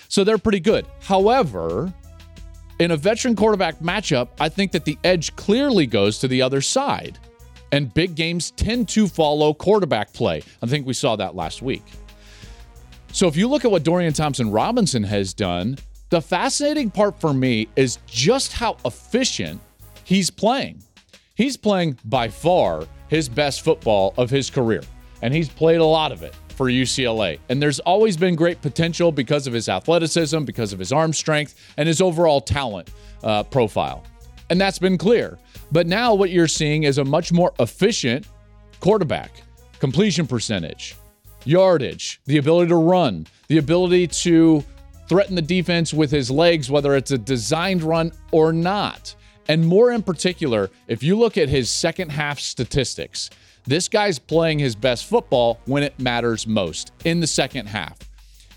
So 0.08 0.24
they're 0.24 0.38
pretty 0.38 0.60
good. 0.60 0.86
However, 1.00 1.92
in 2.78 2.90
a 2.90 2.96
veteran 2.96 3.36
quarterback 3.36 3.78
matchup, 3.80 4.28
I 4.40 4.48
think 4.48 4.72
that 4.72 4.84
the 4.84 4.98
edge 5.04 5.34
clearly 5.36 5.86
goes 5.86 6.18
to 6.18 6.28
the 6.28 6.42
other 6.42 6.60
side 6.60 7.18
and 7.72 7.92
big 7.92 8.14
games 8.14 8.50
tend 8.52 8.88
to 8.88 9.06
follow 9.06 9.52
quarterback 9.52 10.12
play. 10.12 10.42
I 10.62 10.66
think 10.66 10.86
we 10.86 10.94
saw 10.94 11.16
that 11.16 11.34
last 11.34 11.60
week. 11.60 11.84
So 13.12 13.26
if 13.26 13.36
you 13.36 13.48
look 13.48 13.64
at 13.64 13.70
what 13.70 13.82
Dorian 13.84 14.12
Thompson 14.12 14.50
Robinson 14.50 15.02
has 15.04 15.34
done, 15.34 15.76
the 16.10 16.20
fascinating 16.20 16.90
part 16.90 17.20
for 17.20 17.34
me 17.34 17.68
is 17.76 17.98
just 18.06 18.52
how 18.52 18.76
efficient 18.84 19.60
he's 20.04 20.30
playing. 20.30 20.82
He's 21.34 21.56
playing 21.56 21.98
by 22.04 22.28
far 22.28 22.86
his 23.08 23.28
best 23.28 23.62
football 23.62 24.14
of 24.16 24.30
his 24.30 24.50
career, 24.50 24.82
and 25.22 25.34
he's 25.34 25.48
played 25.48 25.80
a 25.80 25.84
lot 25.84 26.12
of 26.12 26.22
it 26.22 26.34
for 26.58 26.66
UCLA. 26.66 27.38
And 27.48 27.62
there's 27.62 27.78
always 27.78 28.16
been 28.16 28.34
great 28.34 28.60
potential 28.60 29.12
because 29.12 29.46
of 29.46 29.52
his 29.52 29.68
athleticism, 29.68 30.42
because 30.42 30.72
of 30.72 30.80
his 30.80 30.92
arm 30.92 31.12
strength, 31.12 31.54
and 31.76 31.86
his 31.86 32.00
overall 32.00 32.40
talent 32.40 32.90
uh, 33.22 33.44
profile. 33.44 34.02
And 34.50 34.60
that's 34.60 34.80
been 34.80 34.98
clear. 34.98 35.38
But 35.70 35.86
now 35.86 36.14
what 36.14 36.30
you're 36.30 36.48
seeing 36.48 36.82
is 36.82 36.98
a 36.98 37.04
much 37.04 37.32
more 37.32 37.54
efficient 37.60 38.26
quarterback, 38.80 39.30
completion 39.78 40.26
percentage, 40.26 40.96
yardage, 41.44 42.20
the 42.26 42.38
ability 42.38 42.70
to 42.70 42.76
run, 42.76 43.28
the 43.46 43.58
ability 43.58 44.08
to 44.08 44.64
threaten 45.08 45.36
the 45.36 45.42
defense 45.42 45.94
with 45.94 46.10
his 46.10 46.28
legs, 46.28 46.68
whether 46.68 46.96
it's 46.96 47.12
a 47.12 47.18
designed 47.18 47.84
run 47.84 48.10
or 48.32 48.52
not. 48.52 49.14
And 49.46 49.64
more 49.64 49.92
in 49.92 50.02
particular, 50.02 50.70
if 50.88 51.04
you 51.04 51.16
look 51.16 51.38
at 51.38 51.48
his 51.48 51.70
second 51.70 52.10
half 52.10 52.40
statistics, 52.40 53.30
this 53.68 53.88
guy's 53.88 54.18
playing 54.18 54.58
his 54.58 54.74
best 54.74 55.06
football 55.06 55.60
when 55.66 55.82
it 55.82 55.98
matters 56.00 56.46
most 56.46 56.92
in 57.04 57.20
the 57.20 57.26
second 57.26 57.66
half. 57.66 57.98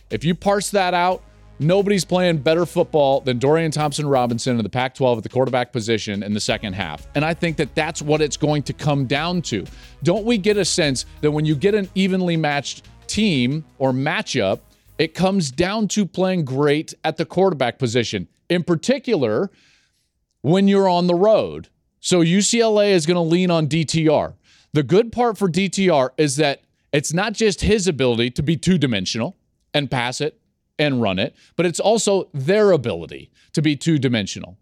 If 0.09 0.23
you 0.23 0.35
parse 0.35 0.69
that 0.71 0.93
out, 0.93 1.23
Nobody's 1.63 2.05
playing 2.05 2.37
better 2.37 2.65
football 2.65 3.21
than 3.21 3.37
Dorian 3.37 3.69
Thompson 3.69 4.07
Robinson 4.07 4.57
in 4.57 4.63
the 4.63 4.69
Pac 4.69 4.95
12 4.95 5.19
at 5.19 5.23
the 5.23 5.29
quarterback 5.29 5.71
position 5.71 6.23
in 6.23 6.33
the 6.33 6.39
second 6.39 6.73
half. 6.73 7.07
And 7.13 7.23
I 7.23 7.35
think 7.35 7.57
that 7.57 7.75
that's 7.75 8.01
what 8.01 8.19
it's 8.19 8.35
going 8.35 8.63
to 8.63 8.73
come 8.73 9.05
down 9.05 9.43
to. 9.43 9.67
Don't 10.01 10.25
we 10.25 10.39
get 10.39 10.57
a 10.57 10.65
sense 10.65 11.05
that 11.21 11.29
when 11.29 11.45
you 11.45 11.53
get 11.53 11.75
an 11.75 11.87
evenly 11.93 12.35
matched 12.35 12.87
team 13.05 13.63
or 13.77 13.91
matchup, 13.91 14.61
it 14.97 15.13
comes 15.13 15.51
down 15.51 15.87
to 15.89 16.03
playing 16.03 16.45
great 16.45 16.95
at 17.03 17.17
the 17.17 17.25
quarterback 17.25 17.77
position, 17.77 18.27
in 18.49 18.63
particular 18.63 19.51
when 20.41 20.67
you're 20.67 20.89
on 20.89 21.05
the 21.05 21.13
road. 21.13 21.67
So 21.99 22.21
UCLA 22.21 22.89
is 22.89 23.05
going 23.05 23.17
to 23.17 23.21
lean 23.21 23.51
on 23.51 23.67
DTR. 23.67 24.33
The 24.73 24.83
good 24.83 25.11
part 25.11 25.37
for 25.37 25.49
DTR 25.49 26.11
is 26.17 26.37
that 26.37 26.61
it's 26.93 27.13
not 27.13 27.33
just 27.33 27.61
his 27.61 27.87
ability 27.87 28.31
to 28.31 28.43
be 28.43 28.55
two 28.55 28.77
dimensional 28.77 29.37
and 29.73 29.91
pass 29.91 30.21
it 30.21 30.39
and 30.79 31.01
run 31.01 31.19
it, 31.19 31.35
but 31.55 31.65
it's 31.65 31.79
also 31.79 32.29
their 32.33 32.71
ability 32.71 33.31
to 33.53 33.61
be 33.61 33.75
two 33.75 33.97
dimensional. 33.97 34.57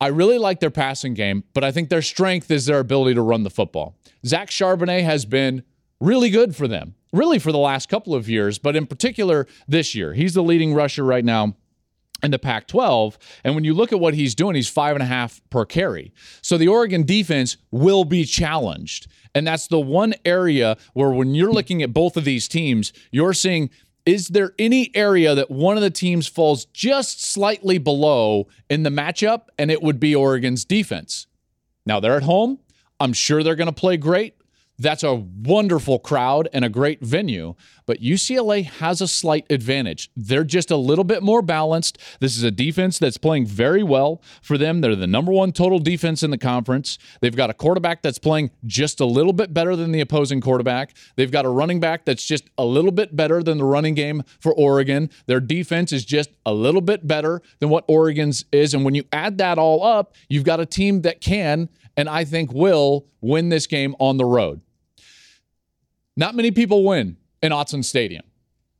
I 0.00 0.08
really 0.08 0.38
like 0.38 0.60
their 0.60 0.70
passing 0.70 1.14
game, 1.14 1.44
but 1.54 1.64
I 1.64 1.72
think 1.72 1.88
their 1.88 2.02
strength 2.02 2.50
is 2.50 2.66
their 2.66 2.80
ability 2.80 3.14
to 3.14 3.22
run 3.22 3.44
the 3.44 3.50
football. 3.50 3.96
Zach 4.26 4.50
Charbonnet 4.50 5.04
has 5.04 5.24
been 5.24 5.62
really 6.00 6.28
good 6.28 6.54
for 6.54 6.68
them, 6.68 6.94
really 7.12 7.38
for 7.38 7.52
the 7.52 7.58
last 7.58 7.88
couple 7.88 8.14
of 8.14 8.28
years, 8.28 8.58
but 8.58 8.76
in 8.76 8.86
particular 8.86 9.46
this 9.66 9.94
year. 9.94 10.12
He's 10.12 10.34
the 10.34 10.42
leading 10.42 10.74
rusher 10.74 11.04
right 11.04 11.24
now 11.24 11.56
in 12.22 12.30
the 12.30 12.38
Pac 12.38 12.66
12. 12.66 13.18
And 13.44 13.54
when 13.54 13.64
you 13.64 13.74
look 13.74 13.92
at 13.92 14.00
what 14.00 14.14
he's 14.14 14.34
doing, 14.34 14.54
he's 14.54 14.68
five 14.68 14.96
and 14.96 15.02
a 15.02 15.06
half 15.06 15.40
per 15.50 15.64
carry. 15.64 16.12
So 16.42 16.58
the 16.58 16.68
Oregon 16.68 17.04
defense 17.04 17.56
will 17.70 18.04
be 18.04 18.24
challenged. 18.24 19.06
And 19.34 19.46
that's 19.46 19.66
the 19.66 19.80
one 19.80 20.14
area 20.24 20.76
where, 20.94 21.10
when 21.10 21.34
you're 21.34 21.52
looking 21.52 21.82
at 21.82 21.92
both 21.92 22.16
of 22.16 22.24
these 22.24 22.48
teams, 22.48 22.92
you're 23.10 23.34
seeing 23.34 23.70
is 24.06 24.28
there 24.28 24.52
any 24.56 24.92
area 24.94 25.34
that 25.34 25.50
one 25.50 25.76
of 25.76 25.82
the 25.82 25.90
teams 25.90 26.28
falls 26.28 26.64
just 26.66 27.24
slightly 27.24 27.76
below 27.76 28.46
in 28.70 28.84
the 28.84 28.90
matchup? 28.90 29.48
And 29.58 29.70
it 29.70 29.82
would 29.82 29.98
be 29.98 30.14
Oregon's 30.14 30.64
defense. 30.64 31.26
Now 31.84 31.98
they're 31.98 32.16
at 32.16 32.22
home. 32.22 32.60
I'm 33.00 33.12
sure 33.12 33.42
they're 33.42 33.56
going 33.56 33.66
to 33.66 33.72
play 33.72 33.96
great. 33.96 34.36
That's 34.78 35.02
a 35.02 35.14
wonderful 35.14 35.98
crowd 35.98 36.48
and 36.52 36.64
a 36.64 36.68
great 36.68 37.00
venue, 37.00 37.54
but 37.86 38.02
UCLA 38.02 38.64
has 38.64 39.00
a 39.00 39.08
slight 39.08 39.46
advantage. 39.48 40.10
They're 40.14 40.44
just 40.44 40.70
a 40.70 40.76
little 40.76 41.04
bit 41.04 41.22
more 41.22 41.40
balanced. 41.40 41.98
This 42.20 42.36
is 42.36 42.42
a 42.42 42.50
defense 42.50 42.98
that's 42.98 43.16
playing 43.16 43.46
very 43.46 43.82
well 43.82 44.20
for 44.42 44.58
them. 44.58 44.82
They're 44.82 44.94
the 44.94 45.06
number 45.06 45.32
one 45.32 45.52
total 45.52 45.78
defense 45.78 46.22
in 46.22 46.30
the 46.30 46.36
conference. 46.36 46.98
They've 47.22 47.34
got 47.34 47.48
a 47.48 47.54
quarterback 47.54 48.02
that's 48.02 48.18
playing 48.18 48.50
just 48.66 49.00
a 49.00 49.06
little 49.06 49.32
bit 49.32 49.54
better 49.54 49.76
than 49.76 49.92
the 49.92 50.00
opposing 50.00 50.42
quarterback. 50.42 50.94
They've 51.16 51.32
got 51.32 51.46
a 51.46 51.50
running 51.50 51.80
back 51.80 52.04
that's 52.04 52.26
just 52.26 52.44
a 52.58 52.64
little 52.64 52.92
bit 52.92 53.16
better 53.16 53.42
than 53.42 53.56
the 53.58 53.64
running 53.64 53.94
game 53.94 54.24
for 54.40 54.52
Oregon. 54.52 55.08
Their 55.24 55.40
defense 55.40 55.90
is 55.90 56.04
just 56.04 56.30
a 56.44 56.52
little 56.52 56.82
bit 56.82 57.06
better 57.06 57.40
than 57.60 57.70
what 57.70 57.84
Oregon's 57.88 58.44
is. 58.52 58.74
And 58.74 58.84
when 58.84 58.94
you 58.94 59.04
add 59.10 59.38
that 59.38 59.56
all 59.56 59.82
up, 59.82 60.14
you've 60.28 60.44
got 60.44 60.60
a 60.60 60.66
team 60.66 61.00
that 61.02 61.22
can 61.22 61.70
and 61.96 62.08
I 62.08 62.24
think 62.24 62.52
will 62.52 63.06
win 63.20 63.48
this 63.48 63.66
game 63.66 63.96
on 63.98 64.18
the 64.18 64.24
road. 64.24 64.60
Not 66.16 66.34
many 66.34 66.50
people 66.50 66.84
win 66.84 67.18
in 67.42 67.52
Autzen 67.52 67.84
Stadium. 67.84 68.24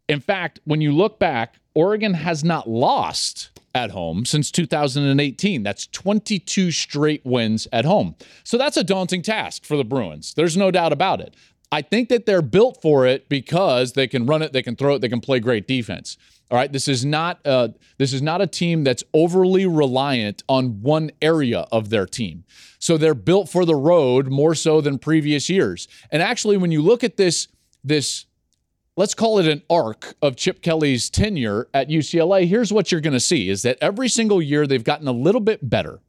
In 0.09 0.21
fact, 0.21 0.61
when 0.65 0.81
you 0.81 0.93
look 0.93 1.19
back, 1.19 1.57
Oregon 1.75 2.15
has 2.15 2.43
not 2.43 2.69
lost 2.69 3.51
at 3.75 3.91
home 3.91 4.25
since 4.25 4.51
2018. 4.51 5.63
That's 5.63 5.87
22 5.89 6.71
straight 6.71 7.27
wins 7.27 7.69
at 7.73 7.85
home. 7.85 8.15
So 8.43 8.57
that's 8.57 8.79
a 8.79 8.85
daunting 8.85 9.21
task 9.21 9.65
for 9.65 9.77
the 9.77 9.85
Bruins. 9.85 10.33
There's 10.35 10.57
no 10.57 10.71
doubt 10.71 10.93
about 10.93 11.21
it. 11.21 11.35
I 11.71 11.83
think 11.83 12.09
that 12.09 12.25
they're 12.25 12.43
built 12.43 12.81
for 12.81 13.07
it 13.07 13.29
because 13.29 13.93
they 13.93 14.07
can 14.07 14.25
run 14.25 14.41
it, 14.41 14.53
they 14.53 14.63
can 14.63 14.77
throw 14.77 14.95
it, 14.95 15.01
they 15.01 15.09
can 15.09 15.21
play 15.21 15.41
great 15.41 15.67
defense. 15.67 16.17
All 16.51 16.57
right, 16.57 16.73
this 16.73 16.87
is 16.87 17.05
not 17.05 17.41
uh, 17.45 17.69
this 17.99 18.13
is 18.13 18.23
not 18.23 18.41
a 18.41 18.47
team 18.47 18.85
that's 18.85 19.03
overly 19.13 19.67
reliant 19.67 20.45
on 20.49 20.81
one 20.81 21.11
area 21.21 21.67
of 21.73 21.91
their 21.91 22.07
team. 22.07 22.45
So 22.79 22.97
they're 22.97 23.15
built 23.15 23.49
for 23.49 23.65
the 23.65 23.75
road 23.75 24.29
more 24.29 24.55
so 24.55 24.81
than 24.81 24.99
previous 24.99 25.51
years. 25.51 25.89
And 26.11 26.23
actually, 26.23 26.57
when 26.57 26.71
you 26.71 26.83
look 26.83 27.03
at 27.03 27.17
this 27.17 27.49
this 27.83 28.27
let's 28.97 29.15
call 29.15 29.39
it 29.39 29.47
an 29.47 29.63
arc 29.69 30.15
of 30.23 30.37
Chip 30.37 30.63
Kelly's 30.63 31.11
tenure 31.11 31.69
at 31.75 31.89
UCLA, 31.89 32.47
here's 32.47 32.73
what 32.73 32.91
you're 32.91 33.01
going 33.01 33.13
to 33.13 33.21
see 33.21 33.49
is 33.49 33.63
that 33.63 33.77
every 33.81 34.09
single 34.09 34.41
year 34.41 34.67
they've 34.67 34.85
gotten 34.85 35.09
a 35.09 35.13
little 35.13 35.41
bit 35.41 35.69
better. 35.69 36.01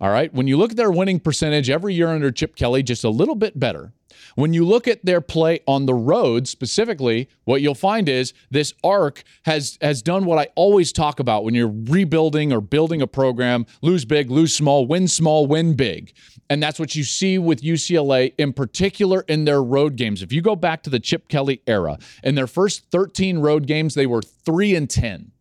All 0.00 0.10
right. 0.10 0.32
When 0.32 0.46
you 0.46 0.56
look 0.56 0.72
at 0.72 0.76
their 0.76 0.90
winning 0.90 1.20
percentage 1.20 1.70
every 1.70 1.94
year 1.94 2.08
under 2.08 2.30
Chip 2.30 2.56
Kelly, 2.56 2.82
just 2.82 3.04
a 3.04 3.10
little 3.10 3.34
bit 3.34 3.58
better. 3.58 3.92
When 4.34 4.52
you 4.52 4.64
look 4.64 4.88
at 4.88 5.04
their 5.04 5.20
play 5.20 5.60
on 5.66 5.86
the 5.86 5.94
road 5.94 6.48
specifically, 6.48 7.28
what 7.44 7.60
you'll 7.60 7.74
find 7.74 8.08
is 8.08 8.32
this 8.50 8.72
arc 8.82 9.22
has 9.44 9.78
has 9.80 10.02
done 10.02 10.24
what 10.24 10.38
I 10.38 10.48
always 10.54 10.92
talk 10.92 11.20
about 11.20 11.44
when 11.44 11.54
you're 11.54 11.72
rebuilding 11.72 12.52
or 12.52 12.60
building 12.60 13.02
a 13.02 13.06
program, 13.06 13.66
lose 13.82 14.04
big, 14.04 14.30
lose 14.30 14.54
small, 14.54 14.86
win 14.86 15.08
small, 15.08 15.46
win 15.46 15.74
big. 15.74 16.12
And 16.50 16.62
that's 16.62 16.78
what 16.78 16.94
you 16.94 17.04
see 17.04 17.38
with 17.38 17.62
UCLA 17.62 18.34
in 18.38 18.52
particular 18.52 19.24
in 19.28 19.44
their 19.44 19.62
road 19.62 19.96
games. 19.96 20.22
If 20.22 20.32
you 20.32 20.42
go 20.42 20.56
back 20.56 20.82
to 20.84 20.90
the 20.90 21.00
Chip 21.00 21.28
Kelly 21.28 21.62
era, 21.66 21.98
in 22.22 22.34
their 22.34 22.46
first 22.46 22.90
13 22.90 23.38
road 23.38 23.66
games, 23.66 23.94
they 23.94 24.06
were 24.06 24.22
3 24.22 24.74
and 24.74 24.90
10. 24.90 25.32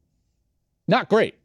Not 0.88 1.10
great. 1.10 1.36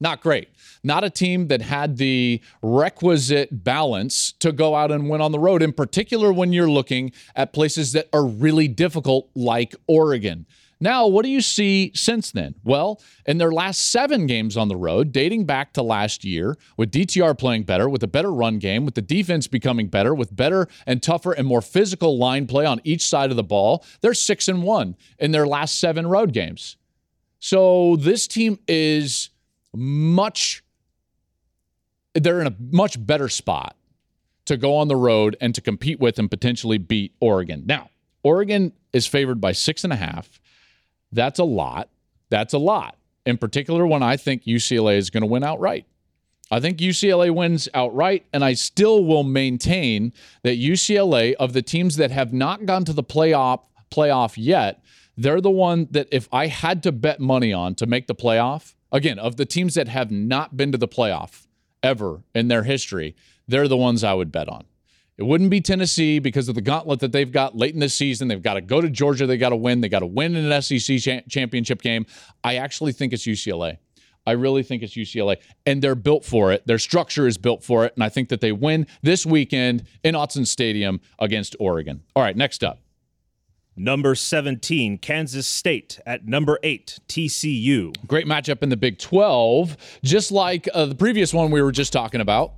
Not 0.00 0.22
great. 0.22 0.48
Not 0.82 1.04
a 1.04 1.10
team 1.10 1.48
that 1.48 1.60
had 1.60 1.98
the 1.98 2.40
requisite 2.62 3.64
balance 3.64 4.32
to 4.40 4.50
go 4.50 4.74
out 4.74 4.90
and 4.90 5.10
win 5.10 5.20
on 5.20 5.32
the 5.32 5.38
road, 5.38 5.62
in 5.62 5.74
particular 5.74 6.32
when 6.32 6.54
you're 6.54 6.70
looking 6.70 7.12
at 7.36 7.52
places 7.52 7.92
that 7.92 8.08
are 8.12 8.24
really 8.24 8.66
difficult, 8.66 9.28
like 9.34 9.74
Oregon. 9.86 10.46
Now, 10.82 11.06
what 11.06 11.26
do 11.26 11.30
you 11.30 11.42
see 11.42 11.92
since 11.94 12.30
then? 12.30 12.54
Well, 12.64 13.02
in 13.26 13.36
their 13.36 13.52
last 13.52 13.90
seven 13.90 14.26
games 14.26 14.56
on 14.56 14.68
the 14.68 14.76
road, 14.76 15.12
dating 15.12 15.44
back 15.44 15.74
to 15.74 15.82
last 15.82 16.24
year, 16.24 16.56
with 16.78 16.90
DTR 16.90 17.36
playing 17.36 17.64
better, 17.64 17.86
with 17.86 18.02
a 18.02 18.08
better 18.08 18.32
run 18.32 18.58
game, 18.58 18.86
with 18.86 18.94
the 18.94 19.02
defense 19.02 19.46
becoming 19.46 19.88
better, 19.88 20.14
with 20.14 20.34
better 20.34 20.68
and 20.86 21.02
tougher 21.02 21.32
and 21.32 21.46
more 21.46 21.60
physical 21.60 22.16
line 22.16 22.46
play 22.46 22.64
on 22.64 22.80
each 22.82 23.04
side 23.04 23.30
of 23.30 23.36
the 23.36 23.44
ball, 23.44 23.84
they're 24.00 24.14
six 24.14 24.48
and 24.48 24.62
one 24.62 24.96
in 25.18 25.32
their 25.32 25.46
last 25.46 25.78
seven 25.78 26.06
road 26.06 26.32
games. 26.32 26.78
So 27.40 27.96
this 27.96 28.26
team 28.26 28.58
is 28.66 29.28
much 29.74 30.62
they're 32.14 32.40
in 32.40 32.46
a 32.46 32.56
much 32.58 33.04
better 33.04 33.28
spot 33.28 33.76
to 34.46 34.56
go 34.56 34.76
on 34.76 34.88
the 34.88 34.96
road 34.96 35.36
and 35.40 35.54
to 35.54 35.60
compete 35.60 36.00
with 36.00 36.18
and 36.18 36.28
potentially 36.28 36.78
beat 36.78 37.14
Oregon. 37.20 37.62
Now, 37.66 37.90
Oregon 38.22 38.72
is 38.92 39.06
favored 39.06 39.40
by 39.40 39.52
six 39.52 39.84
and 39.84 39.92
a 39.92 39.96
half. 39.96 40.40
That's 41.12 41.38
a 41.38 41.44
lot. 41.44 41.88
That's 42.30 42.52
a 42.52 42.58
lot. 42.58 42.96
In 43.24 43.38
particular, 43.38 43.86
when 43.86 44.02
I 44.02 44.16
think 44.16 44.44
UCLA 44.44 44.96
is 44.96 45.10
going 45.10 45.20
to 45.20 45.26
win 45.26 45.44
outright. 45.44 45.86
I 46.50 46.58
think 46.58 46.78
UCLA 46.78 47.32
wins 47.32 47.68
outright, 47.74 48.26
and 48.32 48.44
I 48.44 48.54
still 48.54 49.04
will 49.04 49.22
maintain 49.22 50.12
that 50.42 50.58
UCLA, 50.58 51.34
of 51.34 51.52
the 51.52 51.62
teams 51.62 51.94
that 51.96 52.10
have 52.10 52.32
not 52.32 52.66
gone 52.66 52.84
to 52.86 52.92
the 52.92 53.04
playoff 53.04 53.60
playoff 53.90 54.34
yet, 54.36 54.82
they're 55.16 55.40
the 55.40 55.50
one 55.50 55.86
that 55.90 56.08
if 56.10 56.28
I 56.32 56.46
had 56.46 56.82
to 56.84 56.92
bet 56.92 57.20
money 57.20 57.52
on 57.52 57.74
to 57.76 57.86
make 57.86 58.06
the 58.06 58.14
playoff, 58.14 58.74
again, 58.92 59.18
of 59.18 59.36
the 59.36 59.46
teams 59.46 59.74
that 59.74 59.88
have 59.88 60.10
not 60.10 60.56
been 60.56 60.72
to 60.72 60.78
the 60.78 60.88
playoff 60.88 61.46
ever 61.82 62.22
in 62.34 62.48
their 62.48 62.64
history, 62.64 63.14
they're 63.48 63.68
the 63.68 63.76
ones 63.76 64.04
I 64.04 64.14
would 64.14 64.30
bet 64.32 64.48
on. 64.48 64.64
It 65.16 65.26
wouldn't 65.26 65.50
be 65.50 65.60
Tennessee 65.60 66.18
because 66.18 66.48
of 66.48 66.54
the 66.54 66.62
gauntlet 66.62 67.00
that 67.00 67.12
they've 67.12 67.30
got 67.30 67.54
late 67.54 67.74
in 67.74 67.80
the 67.80 67.90
season. 67.90 68.28
They've 68.28 68.40
got 68.40 68.54
to 68.54 68.62
go 68.62 68.80
to 68.80 68.88
Georgia. 68.88 69.26
They 69.26 69.36
got 69.36 69.50
to 69.50 69.56
win. 69.56 69.82
They 69.82 69.90
got 69.90 69.98
to 69.98 70.06
win 70.06 70.34
in 70.34 70.50
an 70.50 70.62
SEC 70.62 70.98
cha- 70.98 71.20
championship 71.28 71.82
game. 71.82 72.06
I 72.42 72.56
actually 72.56 72.92
think 72.92 73.12
it's 73.12 73.26
UCLA. 73.26 73.76
I 74.26 74.32
really 74.32 74.62
think 74.62 74.82
it's 74.82 74.94
UCLA. 74.94 75.36
And 75.66 75.82
they're 75.82 75.94
built 75.94 76.24
for 76.24 76.52
it. 76.52 76.66
Their 76.66 76.78
structure 76.78 77.26
is 77.26 77.36
built 77.36 77.62
for 77.62 77.84
it. 77.84 77.92
And 77.96 78.02
I 78.02 78.08
think 78.08 78.30
that 78.30 78.40
they 78.40 78.52
win 78.52 78.86
this 79.02 79.26
weekend 79.26 79.84
in 80.02 80.14
Autzen 80.14 80.46
Stadium 80.46 81.02
against 81.18 81.54
Oregon. 81.60 82.02
All 82.16 82.22
right, 82.22 82.36
next 82.36 82.64
up. 82.64 82.78
Number 83.76 84.14
17, 84.14 84.98
Kansas 84.98 85.46
State 85.46 86.00
at 86.04 86.26
number 86.26 86.58
8, 86.62 86.98
TCU. 87.08 87.94
Great 88.06 88.26
matchup 88.26 88.62
in 88.62 88.68
the 88.68 88.76
Big 88.76 88.98
12. 88.98 89.76
Just 90.02 90.32
like 90.32 90.68
uh, 90.74 90.86
the 90.86 90.94
previous 90.94 91.32
one 91.32 91.50
we 91.50 91.62
were 91.62 91.72
just 91.72 91.92
talking 91.92 92.20
about, 92.20 92.52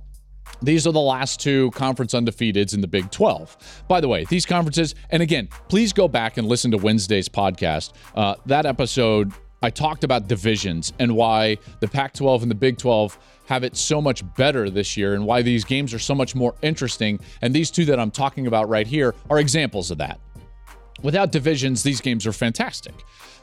these 0.61 0.87
are 0.87 0.91
the 0.91 0.99
last 0.99 1.39
two 1.39 1.71
conference 1.71 2.13
undefeateds 2.13 2.73
in 2.73 2.81
the 2.81 2.87
Big 2.87 3.11
12. 3.11 3.83
By 3.87 4.01
the 4.01 4.07
way, 4.07 4.25
these 4.25 4.45
conferences, 4.45 4.95
and 5.11 5.21
again, 5.21 5.49
please 5.69 5.93
go 5.93 6.07
back 6.07 6.37
and 6.37 6.47
listen 6.47 6.71
to 6.71 6.77
Wednesday's 6.77 7.29
podcast. 7.29 7.93
Uh, 8.15 8.35
that 8.47 8.65
episode, 8.65 9.31
I 9.61 9.69
talked 9.69 10.03
about 10.03 10.27
divisions 10.27 10.93
and 10.99 11.15
why 11.15 11.57
the 11.79 11.87
Pac 11.87 12.13
12 12.13 12.41
and 12.43 12.51
the 12.51 12.55
Big 12.55 12.77
12 12.77 13.17
have 13.47 13.63
it 13.63 13.77
so 13.77 14.01
much 14.01 14.23
better 14.35 14.69
this 14.69 14.97
year 14.97 15.13
and 15.13 15.25
why 15.25 15.41
these 15.41 15.63
games 15.63 15.93
are 15.93 15.99
so 15.99 16.15
much 16.15 16.33
more 16.33 16.55
interesting. 16.61 17.19
And 17.41 17.53
these 17.53 17.69
two 17.71 17.85
that 17.85 17.99
I'm 17.99 18.11
talking 18.11 18.47
about 18.47 18.67
right 18.67 18.87
here 18.87 19.15
are 19.29 19.39
examples 19.39 19.91
of 19.91 19.99
that. 19.99 20.19
Without 21.01 21.31
divisions, 21.31 21.83
these 21.83 22.01
games 22.01 22.25
are 22.25 22.33
fantastic. 22.33 22.93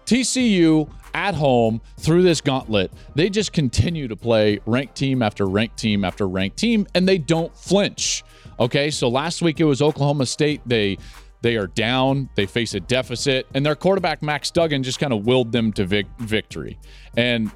TCU 0.07 0.91
at 1.15 1.35
home 1.35 1.81
through 1.99 2.23
this 2.23 2.41
gauntlet, 2.41 2.93
they 3.15 3.29
just 3.29 3.53
continue 3.53 4.09
to 4.09 4.17
play 4.17 4.61
ranked 4.67 4.95
team 4.95 5.23
after 5.23 5.47
ranked 5.47 5.77
team 5.77 6.05
after 6.05 6.27
ranked 6.27 6.57
team, 6.57 6.87
and 6.95 7.09
they 7.09 7.19
don't 7.19 7.55
flinch. 7.57 8.25
Okay, 8.59 8.91
so 8.91 9.09
last 9.09 9.43
week 9.43 9.61
it 9.61 9.65
was 9.65 9.83
Oklahoma 9.83 10.27
State. 10.27 10.61
They 10.67 10.99
they 11.43 11.57
are 11.57 11.69
down, 11.69 12.29
they 12.35 12.45
face 12.45 12.75
a 12.75 12.81
deficit, 12.81 13.47
and 13.55 13.65
their 13.65 13.75
quarterback 13.75 14.23
Max 14.23 14.51
Duggan 14.51 14.83
just 14.83 14.99
kind 14.99 15.13
of 15.13 15.25
willed 15.25 15.53
them 15.53 15.73
to 15.73 15.87
vic- 15.87 16.07
victory. 16.19 16.79
And 17.17 17.51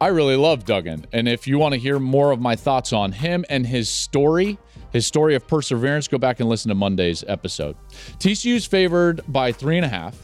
I 0.00 0.08
really 0.08 0.36
love 0.36 0.64
Duggan. 0.64 1.06
And 1.12 1.28
if 1.28 1.48
you 1.48 1.58
want 1.58 1.72
to 1.72 1.80
hear 1.80 1.98
more 1.98 2.30
of 2.30 2.40
my 2.40 2.54
thoughts 2.54 2.92
on 2.92 3.10
him 3.12 3.44
and 3.48 3.66
his 3.66 3.88
story, 3.88 4.58
his 4.94 5.06
story 5.06 5.34
of 5.34 5.46
perseverance, 5.46 6.06
go 6.06 6.18
back 6.18 6.38
and 6.38 6.48
listen 6.48 6.68
to 6.68 6.74
Monday's 6.74 7.24
episode. 7.26 7.76
TCU's 8.20 8.64
favored 8.64 9.20
by 9.26 9.50
three 9.50 9.76
and 9.76 9.84
a 9.84 9.88
half. 9.88 10.16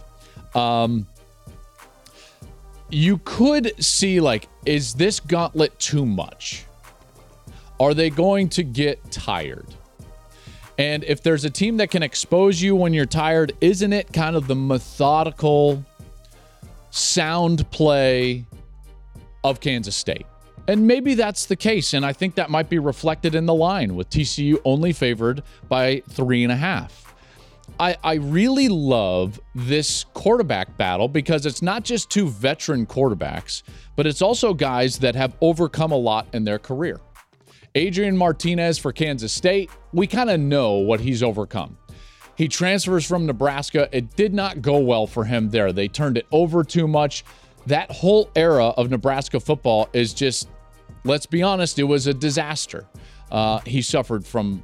Um, 0.57 1.09
you 2.89 3.19
could 3.25 3.73
see, 3.83 4.21
like, 4.21 4.49
is 4.65 4.95
this 4.95 5.19
gauntlet 5.19 5.77
too 5.81 6.07
much? 6.07 6.65
Are 7.81 7.95
they 7.95 8.11
going 8.11 8.49
to 8.51 8.63
get 8.63 9.11
tired? 9.11 9.67
And 10.79 11.03
if 11.03 11.21
there's 11.21 11.45
a 11.45 11.51
team 11.51 11.79
that 11.79 11.91
can 11.91 12.05
expose 12.05 12.63
you 12.63 12.77
when 12.77 12.95
you're 12.95 13.07
tired, 13.07 13.53
isn't 13.61 13.93
it 13.93 14.13
kind 14.13 14.37
of 14.37 14.47
the 14.47 14.55
methodical, 14.55 15.85
sound 16.91 17.69
play 17.73 18.45
of 19.43 19.61
Kansas 19.61 19.97
State? 19.97 20.27
And 20.71 20.87
maybe 20.87 21.15
that's 21.15 21.47
the 21.47 21.57
case. 21.57 21.95
And 21.95 22.07
I 22.07 22.13
think 22.13 22.37
that 22.37 22.49
might 22.49 22.69
be 22.69 22.79
reflected 22.79 23.35
in 23.35 23.45
the 23.45 23.53
line 23.53 23.97
with 23.97 24.09
TCU 24.09 24.61
only 24.65 24.93
favored 24.93 25.43
by 25.69 26.01
three 26.11 26.45
and 26.45 26.53
a 26.53 26.57
half. 26.57 27.13
I, 27.81 27.97
I 28.05 28.15
really 28.15 28.69
love 28.69 29.41
this 29.53 30.05
quarterback 30.15 30.77
battle 30.77 31.09
because 31.09 31.45
it's 31.45 31.61
not 31.61 31.83
just 31.83 32.09
two 32.09 32.29
veteran 32.29 32.87
quarterbacks, 32.87 33.65
but 33.97 34.07
it's 34.07 34.23
also 34.23 34.55
guys 34.55 35.01
that 35.01 35.17
have 35.17 35.37
overcome 35.41 35.91
a 35.91 35.97
lot 35.97 36.29
in 36.33 36.45
their 36.45 36.61
career. 36.61 37.01
Adrian 37.75 38.17
Martinez 38.17 38.79
for 38.79 38.93
Kansas 38.93 39.33
State, 39.33 39.71
we 39.93 40.07
kind 40.07 40.31
of 40.31 40.39
know 40.39 40.75
what 40.75 41.01
he's 41.01 41.21
overcome. 41.21 41.79
He 42.37 42.47
transfers 42.47 43.05
from 43.05 43.27
Nebraska. 43.27 43.89
It 43.91 44.15
did 44.15 44.33
not 44.33 44.63
go 44.63 44.79
well 44.79 45.09
for 45.09 45.25
him 45.25 45.51
there. 45.51 45.73
They 45.73 45.89
turned 45.89 46.17
it 46.17 46.29
over 46.31 46.63
too 46.63 46.87
much. 46.87 47.25
That 47.67 47.91
whole 47.91 48.31
era 48.37 48.67
of 48.67 48.89
Nebraska 48.89 49.41
football 49.41 49.89
is 49.93 50.15
just 50.15 50.49
let's 51.05 51.27
be 51.27 51.43
honest, 51.43 51.79
it 51.79 51.85
was 51.85 52.07
a 52.07 52.15
disaster. 52.15 52.87
Uh, 53.31 53.61
he 53.61 53.81
suffered 53.81 54.27
from 54.27 54.63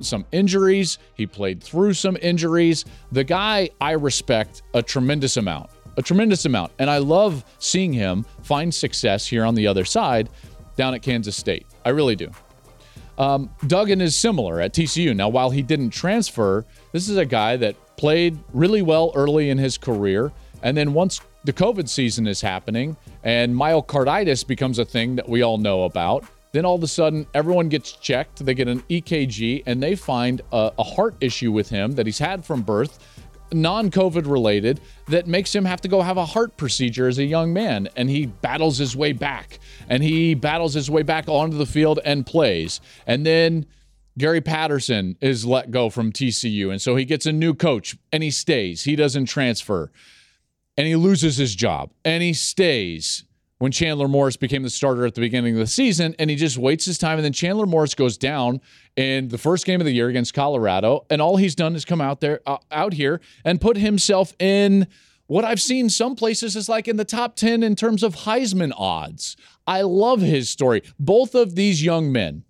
some 0.00 0.24
injuries. 0.32 0.98
He 1.14 1.26
played 1.26 1.62
through 1.62 1.94
some 1.94 2.16
injuries. 2.22 2.84
The 3.12 3.24
guy 3.24 3.70
I 3.80 3.92
respect 3.92 4.62
a 4.74 4.82
tremendous 4.82 5.36
amount, 5.36 5.70
a 5.96 6.02
tremendous 6.02 6.46
amount. 6.46 6.72
And 6.78 6.88
I 6.88 6.98
love 6.98 7.44
seeing 7.58 7.92
him 7.92 8.24
find 8.42 8.74
success 8.74 9.26
here 9.26 9.44
on 9.44 9.54
the 9.54 9.66
other 9.66 9.84
side 9.84 10.30
down 10.76 10.94
at 10.94 11.02
Kansas 11.02 11.36
State. 11.36 11.66
I 11.84 11.90
really 11.90 12.16
do. 12.16 12.30
Um, 13.18 13.50
Duggan 13.66 14.00
is 14.00 14.16
similar 14.16 14.60
at 14.60 14.74
TCU. 14.74 15.14
Now, 15.14 15.28
while 15.28 15.50
he 15.50 15.62
didn't 15.62 15.90
transfer, 15.90 16.64
this 16.92 17.08
is 17.08 17.16
a 17.16 17.24
guy 17.24 17.56
that 17.56 17.76
played 17.96 18.38
really 18.52 18.82
well 18.82 19.12
early 19.14 19.50
in 19.50 19.58
his 19.58 19.78
career. 19.78 20.32
And 20.62 20.76
then 20.76 20.92
once 20.92 21.20
the 21.46 21.52
COVID 21.52 21.88
season 21.88 22.26
is 22.26 22.40
happening 22.40 22.96
and 23.22 23.54
myocarditis 23.54 24.44
becomes 24.44 24.80
a 24.80 24.84
thing 24.84 25.14
that 25.14 25.28
we 25.28 25.42
all 25.42 25.58
know 25.58 25.84
about. 25.84 26.24
Then 26.50 26.64
all 26.64 26.74
of 26.74 26.82
a 26.82 26.88
sudden, 26.88 27.24
everyone 27.34 27.68
gets 27.68 27.92
checked. 27.92 28.44
They 28.44 28.52
get 28.52 28.66
an 28.66 28.80
EKG 28.90 29.62
and 29.64 29.80
they 29.80 29.94
find 29.94 30.42
a, 30.52 30.72
a 30.76 30.82
heart 30.82 31.14
issue 31.20 31.52
with 31.52 31.68
him 31.68 31.92
that 31.92 32.06
he's 32.06 32.18
had 32.18 32.44
from 32.44 32.62
birth, 32.62 32.98
non 33.52 33.92
COVID 33.92 34.28
related 34.28 34.80
that 35.06 35.28
makes 35.28 35.54
him 35.54 35.64
have 35.64 35.80
to 35.82 35.88
go 35.88 36.02
have 36.02 36.16
a 36.16 36.24
heart 36.24 36.56
procedure 36.56 37.06
as 37.06 37.18
a 37.18 37.24
young 37.24 37.52
man. 37.52 37.88
And 37.94 38.10
he 38.10 38.26
battles 38.26 38.78
his 38.78 38.96
way 38.96 39.12
back 39.12 39.60
and 39.88 40.02
he 40.02 40.34
battles 40.34 40.74
his 40.74 40.90
way 40.90 41.04
back 41.04 41.28
onto 41.28 41.56
the 41.56 41.66
field 41.66 42.00
and 42.04 42.26
plays. 42.26 42.80
And 43.06 43.24
then 43.24 43.66
Gary 44.18 44.40
Patterson 44.40 45.16
is 45.20 45.46
let 45.46 45.70
go 45.70 45.90
from 45.90 46.10
TCU. 46.10 46.72
And 46.72 46.82
so 46.82 46.96
he 46.96 47.04
gets 47.04 47.24
a 47.24 47.32
new 47.32 47.54
coach 47.54 47.96
and 48.10 48.24
he 48.24 48.32
stays. 48.32 48.82
He 48.82 48.96
doesn't 48.96 49.26
transfer 49.26 49.92
and 50.76 50.86
he 50.86 50.96
loses 50.96 51.36
his 51.36 51.54
job 51.54 51.90
and 52.04 52.22
he 52.22 52.32
stays 52.32 53.24
when 53.58 53.72
Chandler 53.72 54.08
Morris 54.08 54.36
became 54.36 54.62
the 54.62 54.70
starter 54.70 55.06
at 55.06 55.14
the 55.14 55.20
beginning 55.20 55.54
of 55.54 55.60
the 55.60 55.66
season, 55.66 56.14
and 56.18 56.28
he 56.28 56.36
just 56.36 56.58
waits 56.58 56.84
his 56.84 56.98
time. 56.98 57.18
And 57.18 57.24
then 57.24 57.32
Chandler 57.32 57.66
Morris 57.66 57.94
goes 57.94 58.18
down 58.18 58.60
in 58.96 59.28
the 59.28 59.38
first 59.38 59.64
game 59.64 59.80
of 59.80 59.86
the 59.86 59.92
year 59.92 60.08
against 60.08 60.34
Colorado, 60.34 61.06
and 61.08 61.22
all 61.22 61.36
he's 61.36 61.54
done 61.54 61.74
is 61.74 61.84
come 61.84 62.00
out 62.00 62.20
there, 62.20 62.40
uh, 62.46 62.58
out 62.70 62.92
here, 62.92 63.20
and 63.44 63.60
put 63.60 63.78
himself 63.78 64.34
in 64.38 64.86
what 65.26 65.44
I've 65.44 65.60
seen 65.60 65.88
some 65.88 66.14
places 66.14 66.54
is 66.54 66.68
like 66.68 66.86
in 66.86 66.98
the 66.98 67.04
top 67.04 67.34
10 67.36 67.62
in 67.62 67.74
terms 67.74 68.02
of 68.02 68.14
Heisman 68.14 68.72
odds. 68.76 69.36
I 69.66 69.82
love 69.82 70.20
his 70.20 70.48
story. 70.50 70.82
Both 71.00 71.34
of 71.34 71.56
these 71.56 71.82
young 71.82 72.12
men 72.12 72.44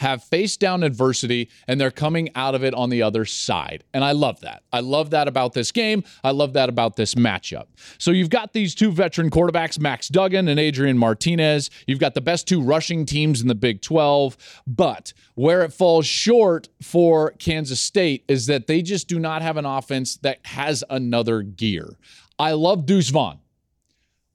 have 0.00 0.24
faced 0.24 0.60
down 0.60 0.82
adversity 0.82 1.50
and 1.68 1.78
they're 1.78 1.90
coming 1.90 2.30
out 2.34 2.54
of 2.54 2.64
it 2.64 2.72
on 2.72 2.88
the 2.88 3.02
other 3.02 3.26
side. 3.26 3.84
And 3.92 4.02
I 4.02 4.12
love 4.12 4.40
that. 4.40 4.62
I 4.72 4.80
love 4.80 5.10
that 5.10 5.28
about 5.28 5.52
this 5.52 5.70
game. 5.70 6.04
I 6.24 6.30
love 6.30 6.54
that 6.54 6.70
about 6.70 6.96
this 6.96 7.14
matchup. 7.14 7.66
So 7.98 8.10
you've 8.10 8.30
got 8.30 8.54
these 8.54 8.74
two 8.74 8.92
veteran 8.92 9.28
quarterbacks, 9.28 9.78
Max 9.78 10.08
Duggan 10.08 10.48
and 10.48 10.58
Adrian 10.58 10.96
Martinez. 10.96 11.68
You've 11.86 11.98
got 11.98 12.14
the 12.14 12.22
best 12.22 12.48
two 12.48 12.62
rushing 12.62 13.04
teams 13.04 13.42
in 13.42 13.48
the 13.48 13.54
Big 13.54 13.82
12. 13.82 14.38
But 14.66 15.12
where 15.34 15.62
it 15.62 15.72
falls 15.74 16.06
short 16.06 16.70
for 16.82 17.32
Kansas 17.32 17.80
State 17.80 18.24
is 18.26 18.46
that 18.46 18.66
they 18.66 18.80
just 18.80 19.06
do 19.06 19.18
not 19.18 19.42
have 19.42 19.58
an 19.58 19.66
offense 19.66 20.16
that 20.18 20.38
has 20.46 20.82
another 20.88 21.42
gear. 21.42 21.90
I 22.38 22.52
love 22.52 22.86
Deuce 22.86 23.10
Vaughn. 23.10 23.38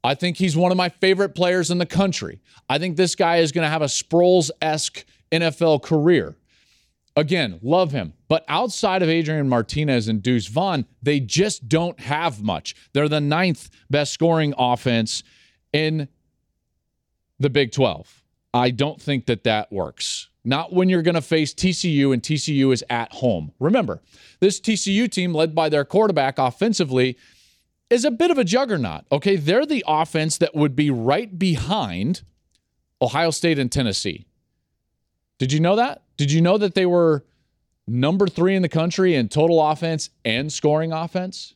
I 0.03 0.13
think 0.13 0.37
he's 0.37 0.55
one 0.55 0.71
of 0.71 0.77
my 0.77 0.89
favorite 0.89 1.33
players 1.33 1.71
in 1.71 1.79
the 1.79 1.85
country. 1.87 2.39
I 2.69 2.77
think 2.77 2.95
this 2.95 3.15
guy 3.15 3.37
is 3.37 3.51
going 3.51 3.65
to 3.65 3.69
have 3.69 3.81
a 3.81 3.85
Sproles 3.85 4.51
esque 4.61 5.03
NFL 5.31 5.81
career. 5.83 6.35
Again, 7.15 7.59
love 7.61 7.91
him. 7.91 8.13
But 8.27 8.43
outside 8.47 9.01
of 9.01 9.09
Adrian 9.09 9.47
Martinez 9.47 10.07
and 10.07 10.21
Deuce 10.21 10.47
Vaughn, 10.47 10.85
they 11.01 11.19
just 11.19 11.69
don't 11.69 11.99
have 12.01 12.41
much. 12.41 12.75
They're 12.93 13.07
the 13.07 13.21
ninth 13.21 13.69
best 13.89 14.11
scoring 14.11 14.53
offense 14.57 15.23
in 15.71 16.09
the 17.39 17.49
Big 17.49 17.71
12. 17.71 18.23
I 18.53 18.71
don't 18.71 19.01
think 19.01 19.25
that 19.27 19.43
that 19.45 19.71
works. 19.71 20.29
Not 20.43 20.73
when 20.73 20.89
you're 20.89 21.01
going 21.01 21.15
to 21.15 21.21
face 21.21 21.53
TCU 21.53 22.13
and 22.13 22.21
TCU 22.21 22.71
is 22.71 22.83
at 22.89 23.11
home. 23.13 23.51
Remember, 23.59 24.01
this 24.39 24.59
TCU 24.61 25.09
team, 25.09 25.33
led 25.33 25.55
by 25.55 25.69
their 25.69 25.85
quarterback 25.85 26.37
offensively, 26.37 27.17
is 27.89 28.05
a 28.05 28.11
bit 28.11 28.31
of 28.31 28.37
a 28.37 28.43
juggernaut. 28.43 29.05
Okay. 29.11 29.35
They're 29.37 29.65
the 29.65 29.83
offense 29.87 30.37
that 30.37 30.55
would 30.55 30.75
be 30.75 30.89
right 30.89 31.37
behind 31.37 32.23
Ohio 33.01 33.31
State 33.31 33.57
and 33.59 33.71
Tennessee. 33.71 34.25
Did 35.37 35.51
you 35.51 35.59
know 35.59 35.75
that? 35.75 36.03
Did 36.17 36.31
you 36.31 36.41
know 36.41 36.57
that 36.57 36.75
they 36.75 36.85
were 36.85 37.25
number 37.87 38.27
three 38.27 38.55
in 38.55 38.61
the 38.61 38.69
country 38.69 39.15
in 39.15 39.29
total 39.29 39.61
offense 39.61 40.09
and 40.23 40.51
scoring 40.51 40.91
offense? 40.91 41.55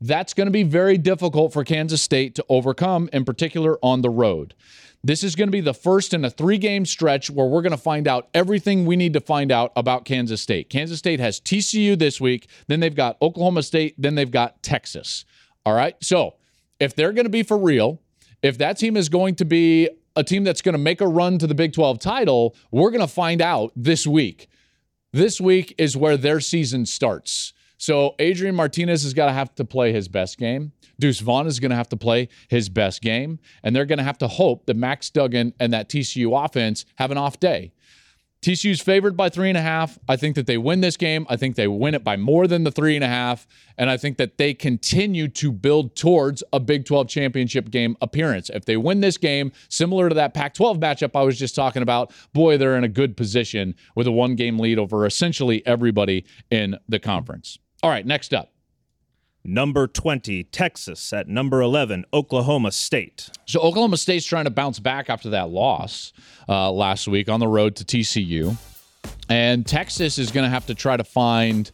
That's 0.00 0.34
going 0.34 0.46
to 0.46 0.52
be 0.52 0.62
very 0.62 0.98
difficult 0.98 1.52
for 1.52 1.64
Kansas 1.64 2.02
State 2.02 2.34
to 2.34 2.44
overcome, 2.48 3.08
in 3.12 3.24
particular 3.24 3.78
on 3.82 4.02
the 4.02 4.10
road. 4.10 4.54
This 5.02 5.22
is 5.22 5.36
going 5.36 5.48
to 5.48 5.52
be 5.52 5.60
the 5.60 5.72
first 5.72 6.12
in 6.12 6.24
a 6.24 6.30
three 6.30 6.58
game 6.58 6.84
stretch 6.84 7.30
where 7.30 7.46
we're 7.46 7.62
going 7.62 7.70
to 7.70 7.78
find 7.78 8.08
out 8.08 8.28
everything 8.34 8.84
we 8.84 8.96
need 8.96 9.12
to 9.14 9.20
find 9.20 9.52
out 9.52 9.72
about 9.76 10.04
Kansas 10.04 10.42
State. 10.42 10.68
Kansas 10.68 10.98
State 10.98 11.20
has 11.20 11.40
TCU 11.40 11.98
this 11.98 12.20
week, 12.20 12.48
then 12.66 12.80
they've 12.80 12.94
got 12.94 13.16
Oklahoma 13.22 13.62
State, 13.62 13.94
then 13.96 14.16
they've 14.16 14.30
got 14.30 14.62
Texas. 14.62 15.24
All 15.64 15.74
right. 15.74 15.96
So 16.02 16.34
if 16.80 16.94
they're 16.94 17.12
going 17.12 17.24
to 17.24 17.30
be 17.30 17.42
for 17.42 17.56
real, 17.56 18.00
if 18.42 18.58
that 18.58 18.78
team 18.78 18.96
is 18.96 19.08
going 19.08 19.36
to 19.36 19.44
be 19.44 19.88
a 20.16 20.24
team 20.24 20.44
that's 20.44 20.62
going 20.62 20.74
to 20.74 20.78
make 20.78 21.00
a 21.00 21.06
run 21.06 21.38
to 21.38 21.46
the 21.46 21.54
Big 21.54 21.72
12 21.72 21.98
title, 21.98 22.56
we're 22.70 22.90
going 22.90 23.00
to 23.00 23.06
find 23.06 23.40
out 23.40 23.72
this 23.76 24.06
week. 24.06 24.48
This 25.12 25.40
week 25.40 25.74
is 25.78 25.96
where 25.96 26.16
their 26.16 26.40
season 26.40 26.86
starts. 26.86 27.52
So 27.78 28.14
Adrian 28.18 28.54
Martinez 28.54 29.02
has 29.02 29.14
got 29.14 29.26
to 29.26 29.32
have 29.32 29.54
to 29.56 29.64
play 29.64 29.92
his 29.92 30.08
best 30.08 30.38
game. 30.38 30.72
Deuce 30.98 31.20
Vaughn 31.20 31.46
is 31.46 31.60
going 31.60 31.70
to 31.70 31.76
have 31.76 31.90
to 31.90 31.96
play 31.96 32.28
his 32.48 32.68
best 32.68 33.02
game. 33.02 33.38
And 33.62 33.76
they're 33.76 33.84
going 33.84 33.98
to 33.98 34.04
have 34.04 34.18
to 34.18 34.28
hope 34.28 34.66
that 34.66 34.76
Max 34.76 35.10
Duggan 35.10 35.52
and 35.60 35.72
that 35.72 35.88
TCU 35.88 36.44
offense 36.44 36.86
have 36.96 37.10
an 37.10 37.18
off 37.18 37.38
day. 37.38 37.72
TCU's 38.42 38.80
favored 38.80 39.16
by 39.16 39.28
three 39.28 39.48
and 39.48 39.58
a 39.58 39.62
half. 39.62 39.98
I 40.08 40.16
think 40.16 40.36
that 40.36 40.46
they 40.46 40.58
win 40.58 40.80
this 40.80 40.96
game. 40.96 41.26
I 41.28 41.36
think 41.36 41.56
they 41.56 41.66
win 41.66 41.94
it 41.94 42.04
by 42.04 42.16
more 42.16 42.46
than 42.46 42.64
the 42.64 42.70
three 42.70 42.94
and 42.94 43.02
a 43.02 43.08
half. 43.08 43.46
And 43.76 43.90
I 43.90 43.96
think 43.96 44.18
that 44.18 44.38
they 44.38 44.54
continue 44.54 45.28
to 45.28 45.50
build 45.50 45.96
towards 45.96 46.44
a 46.52 46.60
Big 46.60 46.84
12 46.84 47.08
championship 47.08 47.70
game 47.70 47.96
appearance. 48.00 48.50
If 48.50 48.64
they 48.64 48.76
win 48.76 49.00
this 49.00 49.16
game, 49.16 49.52
similar 49.68 50.08
to 50.08 50.14
that 50.14 50.34
Pac 50.34 50.54
12 50.54 50.78
matchup 50.78 51.10
I 51.14 51.22
was 51.22 51.38
just 51.38 51.54
talking 51.54 51.82
about, 51.82 52.12
boy, 52.32 52.56
they're 52.56 52.76
in 52.76 52.84
a 52.84 52.88
good 52.88 53.16
position 53.16 53.74
with 53.94 54.06
a 54.06 54.12
one 54.12 54.36
game 54.36 54.58
lead 54.58 54.78
over 54.78 55.06
essentially 55.06 55.66
everybody 55.66 56.24
in 56.50 56.76
the 56.88 56.98
conference. 56.98 57.58
All 57.82 57.90
right, 57.90 58.06
next 58.06 58.32
up. 58.32 58.55
Number 59.46 59.86
20, 59.86 60.44
Texas. 60.44 61.12
At 61.12 61.28
number 61.28 61.60
11, 61.60 62.04
Oklahoma 62.12 62.72
State. 62.72 63.30
So 63.46 63.60
Oklahoma 63.60 63.96
State's 63.96 64.26
trying 64.26 64.44
to 64.44 64.50
bounce 64.50 64.80
back 64.80 65.08
after 65.08 65.30
that 65.30 65.50
loss 65.50 66.12
uh, 66.48 66.70
last 66.72 67.06
week 67.06 67.28
on 67.28 67.38
the 67.38 67.46
road 67.46 67.76
to 67.76 67.84
TCU. 67.84 68.56
And 69.28 69.64
Texas 69.64 70.18
is 70.18 70.32
going 70.32 70.44
to 70.44 70.50
have 70.50 70.66
to 70.66 70.74
try 70.74 70.96
to 70.96 71.04
find 71.04 71.70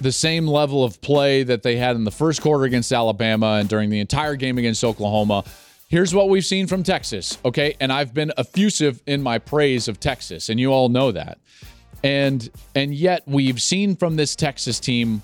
the 0.00 0.10
same 0.10 0.46
level 0.46 0.84
of 0.84 1.00
play 1.02 1.42
that 1.42 1.62
they 1.62 1.76
had 1.76 1.96
in 1.96 2.04
the 2.04 2.10
first 2.10 2.40
quarter 2.40 2.64
against 2.64 2.92
Alabama 2.92 3.58
and 3.60 3.68
during 3.68 3.90
the 3.90 4.00
entire 4.00 4.34
game 4.34 4.56
against 4.56 4.82
Oklahoma. 4.82 5.44
Here's 5.88 6.14
what 6.14 6.30
we've 6.30 6.46
seen 6.46 6.66
from 6.66 6.82
Texas, 6.82 7.38
okay? 7.44 7.76
And 7.78 7.92
I've 7.92 8.14
been 8.14 8.32
effusive 8.38 9.02
in 9.06 9.22
my 9.22 9.38
praise 9.38 9.86
of 9.86 10.00
Texas, 10.00 10.48
and 10.48 10.58
you 10.58 10.72
all 10.72 10.88
know 10.88 11.12
that. 11.12 11.38
And 12.02 12.48
and 12.74 12.94
yet 12.94 13.22
we've 13.26 13.60
seen 13.60 13.96
from 13.96 14.16
this 14.16 14.34
Texas 14.34 14.80
team 14.80 15.22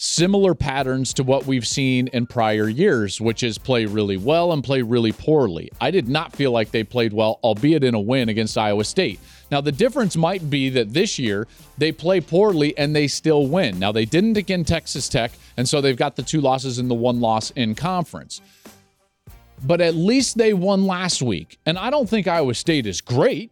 similar 0.00 0.54
patterns 0.54 1.12
to 1.12 1.24
what 1.24 1.44
we've 1.44 1.66
seen 1.66 2.06
in 2.12 2.24
prior 2.24 2.68
years, 2.68 3.20
which 3.20 3.42
is 3.42 3.58
play 3.58 3.84
really 3.84 4.16
well 4.16 4.52
and 4.52 4.62
play 4.62 4.80
really 4.80 5.10
poorly. 5.10 5.68
I 5.80 5.90
did 5.90 6.08
not 6.08 6.32
feel 6.32 6.52
like 6.52 6.70
they 6.70 6.84
played 6.84 7.12
well, 7.12 7.40
albeit 7.42 7.82
in 7.82 7.94
a 7.94 8.00
win 8.00 8.28
against 8.28 8.56
Iowa 8.56 8.84
State. 8.84 9.18
Now, 9.50 9.60
the 9.60 9.72
difference 9.72 10.16
might 10.16 10.48
be 10.48 10.68
that 10.70 10.92
this 10.92 11.18
year 11.18 11.48
they 11.78 11.90
play 11.90 12.20
poorly 12.20 12.78
and 12.78 12.94
they 12.94 13.08
still 13.08 13.48
win. 13.48 13.80
Now, 13.80 13.90
they 13.90 14.04
didn't 14.04 14.36
against 14.36 14.68
Texas 14.68 15.08
Tech, 15.08 15.32
and 15.56 15.68
so 15.68 15.80
they've 15.80 15.96
got 15.96 16.14
the 16.14 16.22
two 16.22 16.40
losses 16.40 16.78
and 16.78 16.88
the 16.88 16.94
one 16.94 17.20
loss 17.20 17.50
in 17.50 17.74
conference. 17.74 18.40
But 19.64 19.80
at 19.80 19.96
least 19.96 20.38
they 20.38 20.54
won 20.54 20.86
last 20.86 21.22
week. 21.22 21.58
And 21.66 21.76
I 21.76 21.90
don't 21.90 22.08
think 22.08 22.28
Iowa 22.28 22.54
State 22.54 22.86
is 22.86 23.00
great, 23.00 23.50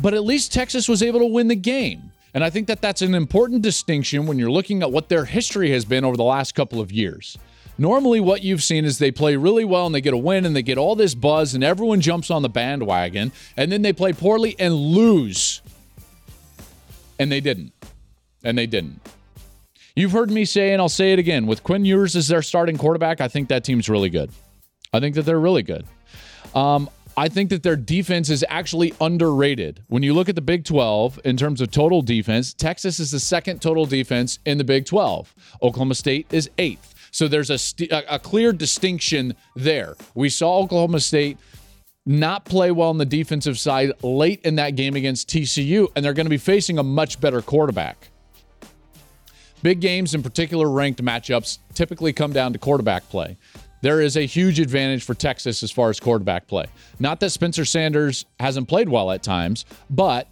but 0.00 0.14
at 0.14 0.22
least 0.22 0.52
Texas 0.52 0.88
was 0.88 1.02
able 1.02 1.18
to 1.18 1.26
win 1.26 1.48
the 1.48 1.56
game. 1.56 2.12
And 2.34 2.42
I 2.42 2.50
think 2.50 2.66
that 2.66 2.82
that's 2.82 3.00
an 3.00 3.14
important 3.14 3.62
distinction 3.62 4.26
when 4.26 4.38
you're 4.38 4.50
looking 4.50 4.82
at 4.82 4.90
what 4.90 5.08
their 5.08 5.24
history 5.24 5.70
has 5.70 5.84
been 5.84 6.04
over 6.04 6.16
the 6.16 6.24
last 6.24 6.54
couple 6.54 6.80
of 6.80 6.90
years. 6.90 7.38
Normally, 7.78 8.20
what 8.20 8.42
you've 8.42 8.62
seen 8.62 8.84
is 8.84 8.98
they 8.98 9.10
play 9.10 9.36
really 9.36 9.64
well 9.64 9.86
and 9.86 9.94
they 9.94 10.00
get 10.00 10.14
a 10.14 10.18
win 10.18 10.44
and 10.44 10.54
they 10.54 10.62
get 10.62 10.78
all 10.78 10.96
this 10.96 11.14
buzz 11.14 11.54
and 11.54 11.64
everyone 11.64 12.00
jumps 12.00 12.30
on 12.30 12.42
the 12.42 12.48
bandwagon, 12.48 13.32
and 13.56 13.70
then 13.70 13.82
they 13.82 13.92
play 13.92 14.12
poorly 14.12 14.56
and 14.58 14.74
lose. 14.74 15.62
And 17.18 17.30
they 17.30 17.40
didn't. 17.40 17.72
And 18.42 18.58
they 18.58 18.66
didn't. 18.66 19.00
You've 19.96 20.12
heard 20.12 20.30
me 20.30 20.44
say, 20.44 20.72
and 20.72 20.82
I'll 20.82 20.88
say 20.88 21.12
it 21.12 21.20
again 21.20 21.46
with 21.46 21.62
Quinn 21.62 21.84
Ewers 21.84 22.16
as 22.16 22.26
their 22.26 22.42
starting 22.42 22.76
quarterback, 22.76 23.20
I 23.20 23.28
think 23.28 23.48
that 23.48 23.62
team's 23.62 23.88
really 23.88 24.10
good. 24.10 24.30
I 24.92 24.98
think 24.98 25.14
that 25.14 25.22
they're 25.22 25.38
really 25.38 25.62
good. 25.62 25.84
Um, 26.54 26.90
I 27.16 27.28
think 27.28 27.50
that 27.50 27.62
their 27.62 27.76
defense 27.76 28.28
is 28.28 28.44
actually 28.48 28.92
underrated. 29.00 29.84
When 29.86 30.02
you 30.02 30.14
look 30.14 30.28
at 30.28 30.34
the 30.34 30.40
Big 30.40 30.64
12 30.64 31.20
in 31.24 31.36
terms 31.36 31.60
of 31.60 31.70
total 31.70 32.02
defense, 32.02 32.52
Texas 32.52 32.98
is 32.98 33.12
the 33.12 33.20
second 33.20 33.62
total 33.62 33.86
defense 33.86 34.40
in 34.44 34.58
the 34.58 34.64
Big 34.64 34.84
12. 34.84 35.34
Oklahoma 35.62 35.94
State 35.94 36.26
is 36.32 36.50
eighth. 36.58 36.94
So 37.12 37.28
there's 37.28 37.50
a, 37.50 37.58
st- 37.58 37.92
a 37.92 38.18
clear 38.18 38.52
distinction 38.52 39.36
there. 39.54 39.94
We 40.16 40.28
saw 40.28 40.58
Oklahoma 40.58 40.98
State 40.98 41.38
not 42.04 42.44
play 42.44 42.72
well 42.72 42.88
on 42.88 42.98
the 42.98 43.06
defensive 43.06 43.58
side 43.58 43.92
late 44.02 44.40
in 44.42 44.56
that 44.56 44.70
game 44.70 44.96
against 44.96 45.28
TCU, 45.28 45.88
and 45.94 46.04
they're 46.04 46.12
going 46.12 46.26
to 46.26 46.30
be 46.30 46.36
facing 46.36 46.78
a 46.78 46.82
much 46.82 47.20
better 47.20 47.40
quarterback. 47.40 48.08
Big 49.62 49.80
games, 49.80 50.14
in 50.14 50.22
particular 50.22 50.68
ranked 50.68 51.02
matchups, 51.02 51.58
typically 51.72 52.12
come 52.12 52.32
down 52.32 52.52
to 52.52 52.58
quarterback 52.58 53.08
play 53.08 53.36
there 53.84 54.00
is 54.00 54.16
a 54.16 54.22
huge 54.22 54.60
advantage 54.60 55.04
for 55.04 55.12
Texas 55.12 55.62
as 55.62 55.70
far 55.70 55.90
as 55.90 56.00
quarterback 56.00 56.46
play. 56.46 56.64
Not 56.98 57.20
that 57.20 57.28
Spencer 57.28 57.66
Sanders 57.66 58.24
hasn't 58.40 58.66
played 58.66 58.88
well 58.88 59.10
at 59.10 59.22
times, 59.22 59.66
but 59.90 60.26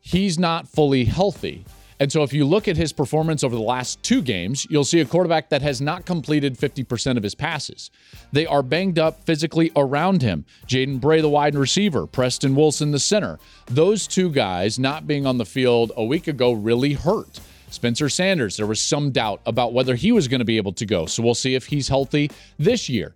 he's 0.00 0.38
not 0.38 0.68
fully 0.68 1.04
healthy. 1.04 1.64
And 1.98 2.12
so 2.12 2.22
if 2.22 2.32
you 2.32 2.44
look 2.44 2.68
at 2.68 2.76
his 2.76 2.92
performance 2.92 3.42
over 3.42 3.56
the 3.56 3.60
last 3.60 4.00
two 4.04 4.22
games, 4.22 4.68
you'll 4.70 4.84
see 4.84 5.00
a 5.00 5.04
quarterback 5.04 5.48
that 5.48 5.62
has 5.62 5.80
not 5.80 6.06
completed 6.06 6.56
50% 6.56 7.16
of 7.16 7.24
his 7.24 7.34
passes. 7.34 7.90
They 8.30 8.46
are 8.46 8.62
banged 8.62 9.00
up 9.00 9.24
physically 9.24 9.72
around 9.74 10.22
him. 10.22 10.44
Jaden 10.68 11.00
Bray, 11.00 11.20
the 11.20 11.28
wide 11.28 11.56
receiver, 11.56 12.06
Preston 12.06 12.54
Wilson, 12.54 12.92
the 12.92 13.00
center. 13.00 13.40
Those 13.66 14.06
two 14.06 14.30
guys 14.30 14.78
not 14.78 15.08
being 15.08 15.26
on 15.26 15.38
the 15.38 15.44
field 15.44 15.90
a 15.96 16.04
week 16.04 16.28
ago 16.28 16.52
really 16.52 16.92
hurt. 16.92 17.40
Spencer 17.72 18.08
Sanders, 18.08 18.56
there 18.56 18.66
was 18.66 18.80
some 18.80 19.10
doubt 19.10 19.40
about 19.46 19.72
whether 19.72 19.94
he 19.94 20.12
was 20.12 20.28
going 20.28 20.40
to 20.40 20.44
be 20.44 20.56
able 20.56 20.72
to 20.74 20.86
go. 20.86 21.06
So 21.06 21.22
we'll 21.22 21.34
see 21.34 21.54
if 21.54 21.66
he's 21.66 21.88
healthy 21.88 22.30
this 22.58 22.88
year. 22.88 23.14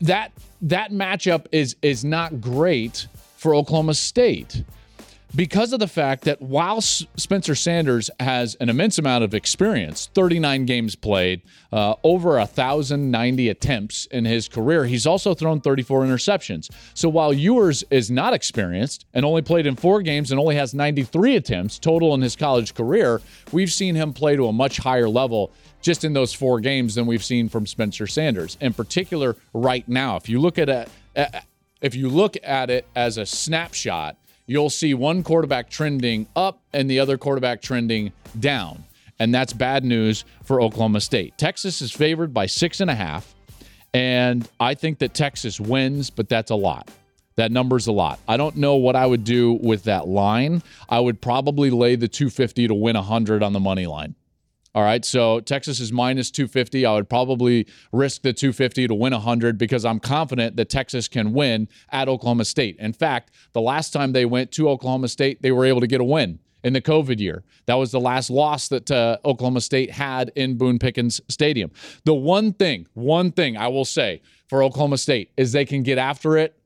That 0.00 0.32
that 0.62 0.90
matchup 0.90 1.46
is 1.52 1.76
is 1.82 2.04
not 2.04 2.40
great 2.40 3.06
for 3.36 3.54
Oklahoma 3.54 3.94
State 3.94 4.64
because 5.34 5.72
of 5.72 5.80
the 5.80 5.88
fact 5.88 6.24
that 6.24 6.42
while 6.42 6.80
Spencer 6.80 7.54
Sanders 7.54 8.10
has 8.20 8.54
an 8.56 8.68
immense 8.68 8.98
amount 8.98 9.24
of 9.24 9.34
experience 9.34 10.10
39 10.14 10.66
games 10.66 10.94
played, 10.94 11.42
uh, 11.72 11.94
over 12.04 12.36
1,090 12.36 13.48
attempts 13.48 14.06
in 14.06 14.24
his 14.24 14.48
career, 14.48 14.84
he's 14.84 15.06
also 15.06 15.34
thrown 15.34 15.60
34 15.60 16.02
interceptions. 16.02 16.70
So 16.94 17.08
while 17.08 17.32
Ewers 17.32 17.84
is 17.90 18.10
not 18.10 18.34
experienced 18.34 19.06
and 19.14 19.24
only 19.24 19.42
played 19.42 19.66
in 19.66 19.76
four 19.76 20.02
games 20.02 20.30
and 20.30 20.38
only 20.38 20.56
has 20.56 20.74
93 20.74 21.36
attempts 21.36 21.78
total 21.78 22.14
in 22.14 22.20
his 22.20 22.36
college 22.36 22.74
career, 22.74 23.20
we've 23.52 23.72
seen 23.72 23.94
him 23.94 24.12
play 24.12 24.36
to 24.36 24.48
a 24.48 24.52
much 24.52 24.78
higher 24.78 25.08
level 25.08 25.52
just 25.80 26.04
in 26.04 26.12
those 26.12 26.32
four 26.32 26.60
games 26.60 26.94
than 26.94 27.06
we've 27.06 27.24
seen 27.24 27.48
from 27.48 27.66
Spencer 27.66 28.06
Sanders. 28.06 28.56
In 28.60 28.72
particular, 28.72 29.36
right 29.52 29.88
now, 29.88 30.16
if 30.16 30.28
you 30.28 30.38
look 30.38 30.58
at 30.58 30.68
it, 30.68 30.88
if 31.80 31.94
you 31.96 32.08
look 32.08 32.36
at 32.44 32.70
it 32.70 32.86
as 32.94 33.18
a 33.18 33.26
snapshot, 33.26 34.16
you'll 34.46 34.70
see 34.70 34.94
one 34.94 35.22
quarterback 35.22 35.70
trending 35.70 36.26
up 36.36 36.60
and 36.72 36.90
the 36.90 36.98
other 37.00 37.18
quarterback 37.18 37.62
trending 37.62 38.12
down. 38.38 38.84
And 39.18 39.34
that's 39.34 39.52
bad 39.52 39.84
news 39.84 40.24
for 40.44 40.60
Oklahoma 40.60 41.00
State. 41.00 41.38
Texas 41.38 41.80
is 41.80 41.92
favored 41.92 42.34
by 42.34 42.46
six 42.46 42.80
and 42.80 42.90
a 42.90 42.94
half. 42.94 43.34
And 43.94 44.48
I 44.58 44.74
think 44.74 44.98
that 45.00 45.14
Texas 45.14 45.60
wins, 45.60 46.10
but 46.10 46.28
that's 46.28 46.50
a 46.50 46.56
lot. 46.56 46.90
That 47.36 47.52
number's 47.52 47.86
a 47.86 47.92
lot. 47.92 48.18
I 48.28 48.36
don't 48.36 48.56
know 48.56 48.76
what 48.76 48.96
I 48.96 49.06
would 49.06 49.24
do 49.24 49.52
with 49.54 49.84
that 49.84 50.06
line. 50.06 50.62
I 50.88 51.00
would 51.00 51.20
probably 51.20 51.70
lay 51.70 51.96
the 51.96 52.08
250 52.08 52.68
to 52.68 52.74
win 52.74 52.96
100 52.96 53.42
on 53.42 53.52
the 53.52 53.60
money 53.60 53.86
line. 53.86 54.14
All 54.74 54.82
right. 54.82 55.04
So 55.04 55.40
Texas 55.40 55.80
is 55.80 55.92
minus 55.92 56.30
250. 56.30 56.86
I 56.86 56.94
would 56.94 57.08
probably 57.08 57.66
risk 57.92 58.22
the 58.22 58.32
250 58.32 58.88
to 58.88 58.94
win 58.94 59.12
100 59.12 59.58
because 59.58 59.84
I'm 59.84 60.00
confident 60.00 60.56
that 60.56 60.70
Texas 60.70 61.08
can 61.08 61.34
win 61.34 61.68
at 61.90 62.08
Oklahoma 62.08 62.46
State. 62.46 62.76
In 62.78 62.94
fact, 62.94 63.32
the 63.52 63.60
last 63.60 63.92
time 63.92 64.12
they 64.12 64.24
went 64.24 64.50
to 64.52 64.70
Oklahoma 64.70 65.08
State, 65.08 65.42
they 65.42 65.52
were 65.52 65.66
able 65.66 65.80
to 65.80 65.86
get 65.86 66.00
a 66.00 66.04
win 66.04 66.38
in 66.64 66.72
the 66.72 66.80
COVID 66.80 67.20
year. 67.20 67.44
That 67.66 67.74
was 67.74 67.92
the 67.92 68.00
last 68.00 68.30
loss 68.30 68.68
that 68.68 68.90
uh, 68.90 69.18
Oklahoma 69.24 69.60
State 69.60 69.90
had 69.90 70.32
in 70.36 70.56
Boone 70.56 70.78
Pickens 70.78 71.20
Stadium. 71.28 71.70
The 72.04 72.14
one 72.14 72.54
thing, 72.54 72.86
one 72.94 73.30
thing 73.32 73.56
I 73.58 73.68
will 73.68 73.84
say 73.84 74.22
for 74.48 74.62
Oklahoma 74.62 74.98
State 74.98 75.32
is 75.36 75.52
they 75.52 75.66
can 75.66 75.82
get 75.82 75.98
after 75.98 76.38
it 76.38 76.56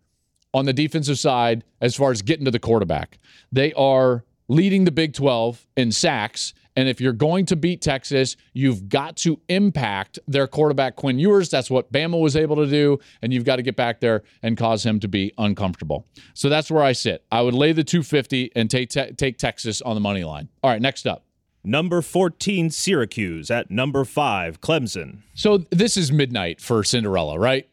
on 0.54 0.64
the 0.64 0.72
defensive 0.72 1.18
side 1.18 1.64
as 1.80 1.96
far 1.96 2.10
as 2.12 2.22
getting 2.22 2.44
to 2.44 2.50
the 2.50 2.58
quarterback. 2.58 3.18
They 3.50 3.72
are 3.72 4.24
leading 4.48 4.84
the 4.84 4.92
Big 4.92 5.12
12 5.12 5.66
in 5.76 5.90
sacks 5.90 6.54
and 6.76 6.88
if 6.88 7.00
you're 7.00 7.14
going 7.14 7.46
to 7.46 7.56
beat 7.56 7.80
Texas, 7.80 8.36
you've 8.52 8.88
got 8.88 9.16
to 9.18 9.40
impact 9.48 10.18
their 10.28 10.46
quarterback, 10.46 10.94
Quinn 10.94 11.18
Ewers. 11.18 11.48
That's 11.48 11.70
what 11.70 11.90
Bama 11.90 12.20
was 12.20 12.36
able 12.36 12.56
to 12.56 12.66
do. 12.66 12.98
And 13.22 13.32
you've 13.32 13.44
got 13.44 13.56
to 13.56 13.62
get 13.62 13.76
back 13.76 14.00
there 14.00 14.22
and 14.42 14.56
cause 14.56 14.84
him 14.84 15.00
to 15.00 15.08
be 15.08 15.32
uncomfortable. 15.38 16.06
So 16.34 16.50
that's 16.50 16.70
where 16.70 16.82
I 16.82 16.92
sit. 16.92 17.24
I 17.32 17.40
would 17.40 17.54
lay 17.54 17.72
the 17.72 17.82
250 17.82 18.52
and 18.54 18.70
take, 18.70 18.90
te- 18.90 19.12
take 19.12 19.38
Texas 19.38 19.80
on 19.80 19.94
the 19.94 20.00
money 20.00 20.22
line. 20.22 20.48
All 20.62 20.70
right, 20.70 20.82
next 20.82 21.06
up. 21.06 21.24
Number 21.64 22.02
14, 22.02 22.70
Syracuse. 22.70 23.50
At 23.50 23.70
number 23.70 24.04
five, 24.04 24.60
Clemson. 24.60 25.22
So 25.34 25.58
this 25.70 25.96
is 25.96 26.12
midnight 26.12 26.60
for 26.60 26.84
Cinderella, 26.84 27.38
right? 27.38 27.68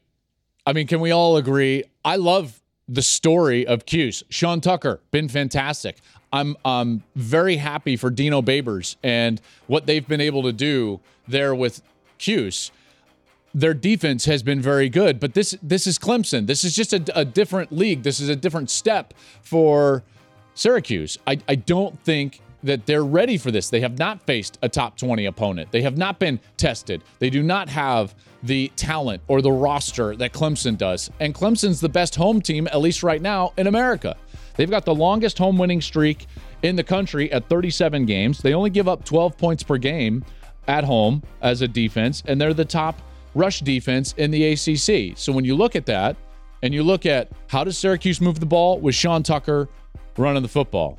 I 0.65 0.73
mean, 0.73 0.87
can 0.87 1.01
we 1.01 1.11
all 1.11 1.35
agree? 1.37 1.83
I 2.05 2.15
love 2.15 2.61
the 2.87 3.01
story 3.01 3.67
of 3.67 3.85
Cuse. 3.85 4.23
Sean 4.29 4.61
Tucker, 4.61 5.01
been 5.11 5.29
fantastic. 5.29 5.97
I'm 6.33 7.03
very 7.15 7.57
happy 7.57 7.95
for 7.95 8.09
Dino 8.09 8.41
Babers 8.41 8.95
and 9.03 9.39
what 9.67 9.85
they've 9.85 10.07
been 10.07 10.21
able 10.21 10.43
to 10.43 10.51
do 10.51 10.99
there 11.27 11.53
with 11.53 11.81
Cuse. 12.17 12.71
Their 13.53 13.75
defense 13.75 14.25
has 14.25 14.41
been 14.41 14.59
very 14.59 14.89
good, 14.89 15.19
but 15.19 15.35
this 15.35 15.55
this 15.61 15.85
is 15.85 15.99
Clemson. 15.99 16.47
This 16.47 16.63
is 16.63 16.75
just 16.75 16.91
a, 16.91 17.03
a 17.15 17.23
different 17.23 17.71
league. 17.71 18.01
This 18.01 18.19
is 18.19 18.27
a 18.27 18.35
different 18.35 18.71
step 18.71 19.13
for 19.43 20.03
Syracuse. 20.55 21.19
I, 21.27 21.37
I 21.47 21.55
don't 21.55 21.99
think 22.03 22.41
that 22.63 22.85
they're 22.85 23.03
ready 23.03 23.37
for 23.37 23.51
this. 23.51 23.69
They 23.69 23.81
have 23.81 23.99
not 23.99 24.25
faced 24.25 24.57
a 24.61 24.69
top 24.69 24.97
20 24.97 25.25
opponent. 25.25 25.71
They 25.71 25.81
have 25.81 25.97
not 25.97 26.17
been 26.17 26.39
tested. 26.57 27.03
They 27.19 27.29
do 27.29 27.43
not 27.43 27.69
have 27.69 28.15
the 28.41 28.71
talent 28.75 29.21
or 29.27 29.41
the 29.41 29.51
roster 29.51 30.15
that 30.15 30.33
Clemson 30.33 30.77
does. 30.77 31.11
And 31.19 31.35
Clemson's 31.35 31.81
the 31.81 31.89
best 31.89 32.15
home 32.15 32.41
team, 32.41 32.67
at 32.67 32.79
least 32.79 33.03
right 33.03 33.21
now, 33.21 33.53
in 33.57 33.67
America. 33.67 34.15
They've 34.55 34.69
got 34.69 34.85
the 34.85 34.95
longest 34.95 35.37
home 35.37 35.57
winning 35.57 35.81
streak 35.81 36.27
in 36.61 36.75
the 36.75 36.83
country 36.83 37.31
at 37.31 37.49
37 37.49 38.05
games. 38.05 38.39
They 38.41 38.53
only 38.53 38.69
give 38.69 38.87
up 38.87 39.03
12 39.03 39.37
points 39.37 39.63
per 39.63 39.77
game 39.77 40.23
at 40.67 40.83
home 40.83 41.23
as 41.41 41.61
a 41.61 41.67
defense, 41.67 42.23
and 42.25 42.39
they're 42.39 42.53
the 42.53 42.65
top 42.65 43.01
rush 43.35 43.61
defense 43.61 44.13
in 44.17 44.31
the 44.31 44.53
ACC. 44.53 45.17
So 45.17 45.33
when 45.33 45.45
you 45.45 45.55
look 45.55 45.75
at 45.75 45.85
that, 45.87 46.15
and 46.63 46.73
you 46.73 46.81
look 46.81 47.05
at 47.05 47.29
how 47.47 47.63
does 47.63 47.77
Syracuse 47.77 48.21
move 48.21 48.39
the 48.39 48.45
ball 48.45 48.79
with 48.79 48.95
Sean 48.95 49.21
Tucker 49.21 49.67
running 50.17 50.41
the 50.41 50.49
football? 50.49 50.97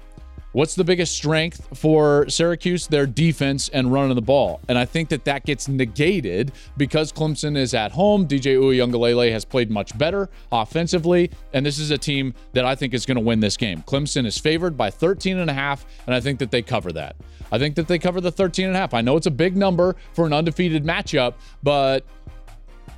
What's 0.55 0.77
the 0.77 0.85
biggest 0.85 1.17
strength 1.17 1.67
for 1.77 2.29
Syracuse? 2.29 2.87
Their 2.87 3.07
defense 3.07 3.71
and 3.71 3.93
running 3.93 4.15
the 4.15 4.23
ball. 4.23 4.61
And 4.69 4.79
I 4.79 4.85
think 4.85 5.09
that 5.09 5.25
that 5.25 5.45
gets 5.45 5.67
negated 5.67 6.53
because 6.77 7.13
Clemson 7.13 7.57
is 7.57 7.75
at 7.75 7.91
home. 7.91 8.29
DJ 8.29 8.57
Uiagalelei 8.57 9.33
has 9.33 9.45
played 9.45 9.69
much 9.69 9.99
better 9.99 10.31
offensively. 10.53 11.33
And 11.55 11.67
this 11.67 11.81
is 11.81 11.91
a 11.91 11.99
team 11.99 12.35
that 12.53 12.65
I 12.65 12.77
think 12.77 12.95
is 12.95 13.05
going 13.05 13.17
to 13.17 13.21
win 13.21 13.41
this 13.41 13.57
game. 13.57 13.83
Clemson 13.83 14.27
is 14.27 14.39
favored 14.39 14.77
by 14.77 14.91
13 14.91 15.39
and 15.39 15.51
a 15.51 15.53
half, 15.53 15.87
and 16.07 16.15
I 16.15 16.21
think 16.21 16.39
that 16.39 16.53
they 16.53 16.63
cover 16.63 16.93
that. 16.93 17.17
I 17.51 17.59
think 17.59 17.75
that 17.75 17.89
they 17.89 17.99
cover 17.99 18.21
the 18.21 18.31
13 18.31 18.67
and 18.67 18.77
a 18.77 18.79
half. 18.79 18.95
I 18.95 19.01
know 19.01 19.17
it's 19.17 19.27
a 19.27 19.33
big 19.33 19.57
number 19.57 19.97
for 20.13 20.25
an 20.25 20.33
undefeated 20.33 20.85
matchup, 20.85 21.35
but 21.65 22.05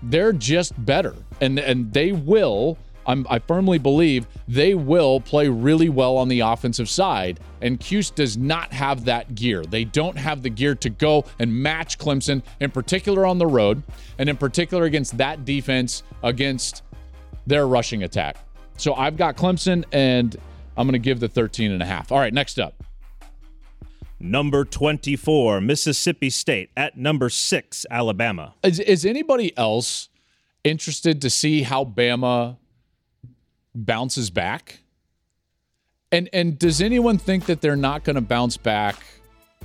they're 0.02 0.34
just 0.34 0.84
better. 0.84 1.14
And 1.40 1.58
and 1.58 1.90
they 1.92 2.12
will 2.12 2.76
I'm, 3.06 3.26
i 3.30 3.38
firmly 3.38 3.78
believe 3.78 4.26
they 4.48 4.74
will 4.74 5.20
play 5.20 5.48
really 5.48 5.88
well 5.88 6.16
on 6.16 6.28
the 6.28 6.40
offensive 6.40 6.88
side. 6.88 7.40
And 7.62 7.80
Cuse 7.80 8.10
does 8.10 8.36
not 8.36 8.72
have 8.72 9.04
that 9.06 9.34
gear. 9.34 9.64
They 9.64 9.84
don't 9.84 10.16
have 10.16 10.42
the 10.42 10.50
gear 10.50 10.74
to 10.76 10.90
go 10.90 11.24
and 11.38 11.52
match 11.52 11.98
Clemson, 11.98 12.42
in 12.60 12.70
particular 12.70 13.26
on 13.26 13.38
the 13.38 13.46
road, 13.46 13.82
and 14.18 14.28
in 14.28 14.36
particular 14.36 14.84
against 14.84 15.16
that 15.18 15.44
defense, 15.44 16.02
against 16.22 16.82
their 17.46 17.66
rushing 17.66 18.02
attack. 18.02 18.36
So 18.76 18.94
I've 18.94 19.16
got 19.16 19.36
Clemson, 19.36 19.84
and 19.92 20.36
I'm 20.76 20.86
going 20.86 20.92
to 20.92 20.98
give 20.98 21.20
the 21.20 21.28
13 21.28 21.70
and 21.70 21.82
a 21.82 21.86
half. 21.86 22.12
All 22.12 22.18
right, 22.18 22.34
next 22.34 22.58
up. 22.58 22.74
Number 24.18 24.64
24, 24.64 25.60
Mississippi 25.60 26.30
State. 26.30 26.70
At 26.76 26.96
number 26.96 27.28
six, 27.28 27.84
Alabama. 27.90 28.54
Is, 28.62 28.80
is 28.80 29.04
anybody 29.04 29.56
else 29.58 30.08
interested 30.64 31.20
to 31.22 31.30
see 31.30 31.62
how 31.62 31.84
Bama 31.84 32.56
bounces 33.76 34.30
back? 34.30 34.80
And 36.12 36.28
and 36.32 36.58
does 36.58 36.80
anyone 36.80 37.18
think 37.18 37.46
that 37.46 37.60
they're 37.60 37.76
not 37.76 38.04
going 38.04 38.14
to 38.14 38.22
bounce 38.22 38.56
back 38.56 38.96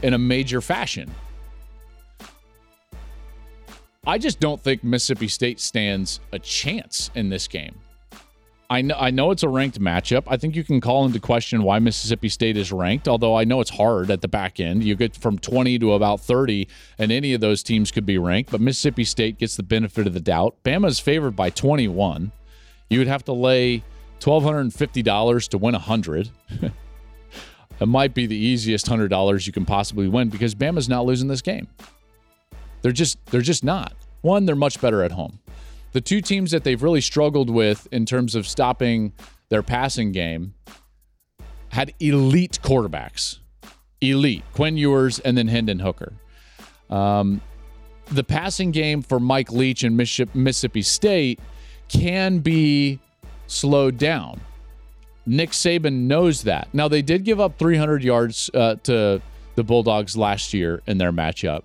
in 0.02 0.13
a 0.13 0.17
major 0.17 0.62
fashion? 0.62 1.12
I 4.06 4.17
just 4.17 4.39
don't 4.39 4.60
think 4.60 4.84
Mississippi 4.84 5.28
State 5.28 5.60
stands 5.60 6.19
a 6.32 6.39
chance 6.39 7.12
in 7.13 7.30
this 7.30 7.47
game. 7.47 7.76
I 8.71 8.82
know 8.82 8.95
I 8.97 9.12
know 9.12 9.32
it's 9.32 9.43
a 9.43 9.50
ranked 9.50 9.80
matchup. 9.80 10.24
I 10.28 10.38
think 10.38 10.56
you 10.56 10.63
can 10.63 10.82
call 10.82 11.06
into 11.06 11.19
question 11.19 11.62
why 11.62 11.78
Mississippi 11.80 12.30
State 12.30 12.56
is 12.56 12.71
ranked, 12.71 13.08
although 13.08 13.36
I 13.36 13.43
know 13.43 13.60
it's 13.60 13.69
hard 13.69 14.10
at 14.10 14.21
the 14.21 14.30
back 14.30 14.60
end. 14.60 14.84
You 14.84 14.95
get 14.95 15.15
from 15.15 15.38
20 15.38 15.78
to 15.80 15.93
about 15.93 16.21
30, 16.21 16.67
and 16.97 17.12
any 17.12 17.34
of 17.34 17.41
those 17.41 17.63
teams 17.63 17.91
could 17.91 18.06
be 18.06 18.17
ranked, 18.17 18.50
but 18.50 18.62
Mississippi 18.62 19.04
State 19.04 19.38
gets 19.38 19.58
the 19.58 19.63
benefit 19.63 20.08
of 20.08 20.13
the 20.13 20.21
doubt. 20.21 20.56
Bama 20.63 20.88
is 20.88 21.00
favored 21.00 21.36
by 21.36 21.50
21. 21.50 22.32
You 22.89 23.00
would 23.00 23.08
have 23.08 23.26
to 23.26 23.34
lay 23.34 23.84
$1,250 24.21 25.47
to 25.49 25.57
win 25.57 25.73
100 25.73 26.29
It 27.79 27.86
might 27.86 28.13
be 28.13 28.27
the 28.27 28.36
easiest 28.36 28.86
$100 28.86 29.47
you 29.47 29.53
can 29.53 29.65
possibly 29.65 30.07
win 30.07 30.29
because 30.29 30.55
Bama's 30.55 30.88
not 30.88 31.05
losing 31.05 31.27
this 31.27 31.41
game. 31.41 31.67
They're 32.81 32.91
just 32.91 33.23
they're 33.27 33.41
just 33.41 33.63
not. 33.63 33.93
One, 34.21 34.45
they're 34.45 34.55
much 34.55 34.81
better 34.81 35.03
at 35.03 35.12
home. 35.12 35.39
The 35.93 36.01
two 36.01 36.21
teams 36.21 36.51
that 36.51 36.63
they've 36.63 36.81
really 36.81 37.01
struggled 37.01 37.49
with 37.49 37.88
in 37.91 38.05
terms 38.05 38.34
of 38.36 38.47
stopping 38.47 39.13
their 39.49 39.62
passing 39.62 40.12
game 40.12 40.53
had 41.69 41.93
elite 41.99 42.60
quarterbacks. 42.63 43.39
Elite. 43.99 44.43
Quinn 44.53 44.77
Ewers 44.77 45.19
and 45.19 45.38
then 45.38 45.47
Hendon 45.47 45.79
Hooker. 45.79 46.13
Um, 46.89 47.41
the 48.07 48.23
passing 48.23 48.71
game 48.71 49.01
for 49.01 49.19
Mike 49.19 49.51
Leach 49.51 49.84
and 49.84 49.95
Mississippi 49.95 50.81
State 50.81 51.39
can 51.88 52.39
be 52.39 52.99
slowed 53.51 53.97
down. 53.97 54.41
Nick 55.25 55.51
Saban 55.51 56.07
knows 56.07 56.43
that. 56.43 56.67
Now, 56.73 56.87
they 56.87 57.01
did 57.01 57.23
give 57.23 57.39
up 57.39 57.59
300 57.59 58.03
yards 58.03 58.49
uh, 58.53 58.75
to 58.83 59.21
the 59.55 59.63
Bulldogs 59.63 60.17
last 60.17 60.53
year 60.53 60.81
in 60.87 60.97
their 60.97 61.11
matchup. 61.11 61.63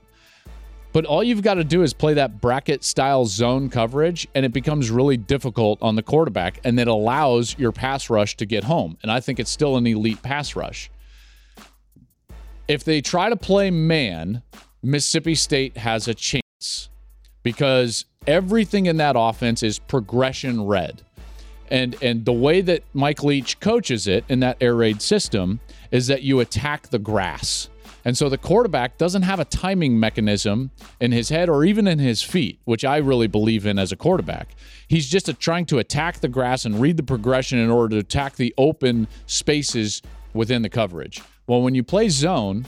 But 0.93 1.05
all 1.05 1.23
you've 1.23 1.43
got 1.43 1.55
to 1.55 1.65
do 1.65 1.83
is 1.83 1.93
play 1.93 2.15
that 2.15 2.41
bracket 2.41 2.83
style 2.83 3.27
zone 3.27 3.69
coverage, 3.69 4.27
and 4.35 4.47
it 4.47 4.53
becomes 4.53 4.91
really 4.91 5.17
difficult 5.17 5.79
on 5.83 5.95
the 5.95 6.03
quarterback, 6.03 6.59
and 6.65 6.79
it 6.81 6.89
allows 6.89 7.59
your 7.59 7.71
pass 7.71 8.09
rush 8.09 8.37
to 8.39 8.47
get 8.47 8.65
home. 8.65 8.97
And 9.03 9.13
I 9.13 9.21
think 9.21 9.39
it's 9.39 9.51
still 9.51 9.77
an 9.77 9.87
elite 9.87 10.23
pass 10.23 10.57
rush. 10.57 10.91
if 12.69 12.83
they 12.83 13.01
try 13.01 13.29
to 13.29 13.37
play 13.37 13.71
man, 13.71 14.43
Mississippi 14.83 15.35
State 15.35 15.77
has 15.77 16.09
a 16.09 16.15
chance 16.15 16.89
because 17.43 18.07
everything 18.27 18.87
in 18.87 18.97
that 18.97 19.15
offense 19.17 19.63
is 19.63 19.79
progression 19.79 20.65
red. 20.65 21.03
And 21.71 21.97
and 22.03 22.25
the 22.25 22.33
way 22.33 22.61
that 22.61 22.83
Mike 22.95 23.23
Leach 23.23 23.61
coaches 23.61 24.07
it 24.07 24.25
in 24.29 24.41
that 24.41 24.57
air 24.61 24.75
raid 24.75 25.03
system 25.03 25.61
is 25.91 26.07
that 26.07 26.23
you 26.23 26.41
attack 26.41 26.89
the 26.89 26.99
grass. 26.99 27.69
And 28.05 28.17
so 28.17 28.29
the 28.29 28.39
quarterback 28.39 28.99
doesn't 28.99 29.23
have 29.23 29.41
a 29.41 29.45
timing 29.45 29.99
mechanism 29.99 30.71
in 31.01 31.11
his 31.11 31.29
head 31.29 31.49
or 31.49 31.65
even 31.65 31.89
in 31.89 31.99
his 31.99 32.23
feet, 32.23 32.61
which 32.65 32.85
I 32.85 32.99
really 32.99 33.27
believe 33.27 33.67
in 33.67 33.81
as 33.81 33.91
a 33.91 33.97
quarterback. 33.97 34.55
He's 34.87 35.09
just 35.09 35.29
a, 35.29 35.35
trying 35.35 35.67
to 35.67 35.81
attack 35.81 36.21
the 36.21 36.29
grass 36.29 36.65
and 36.65 36.81
read 36.81 36.99
the 36.99 37.03
progression 37.03 37.59
in 37.59 37.69
order 37.69 37.97
to 37.97 37.99
attack 37.99 38.37
the 38.37 38.55
open 38.57 39.09
spaces 39.27 40.03
within 40.35 40.63
the 40.63 40.69
coverage. 40.69 41.21
Well, 41.49 41.63
when 41.63 41.75
you 41.75 41.83
play 41.83 42.09
zone 42.09 42.67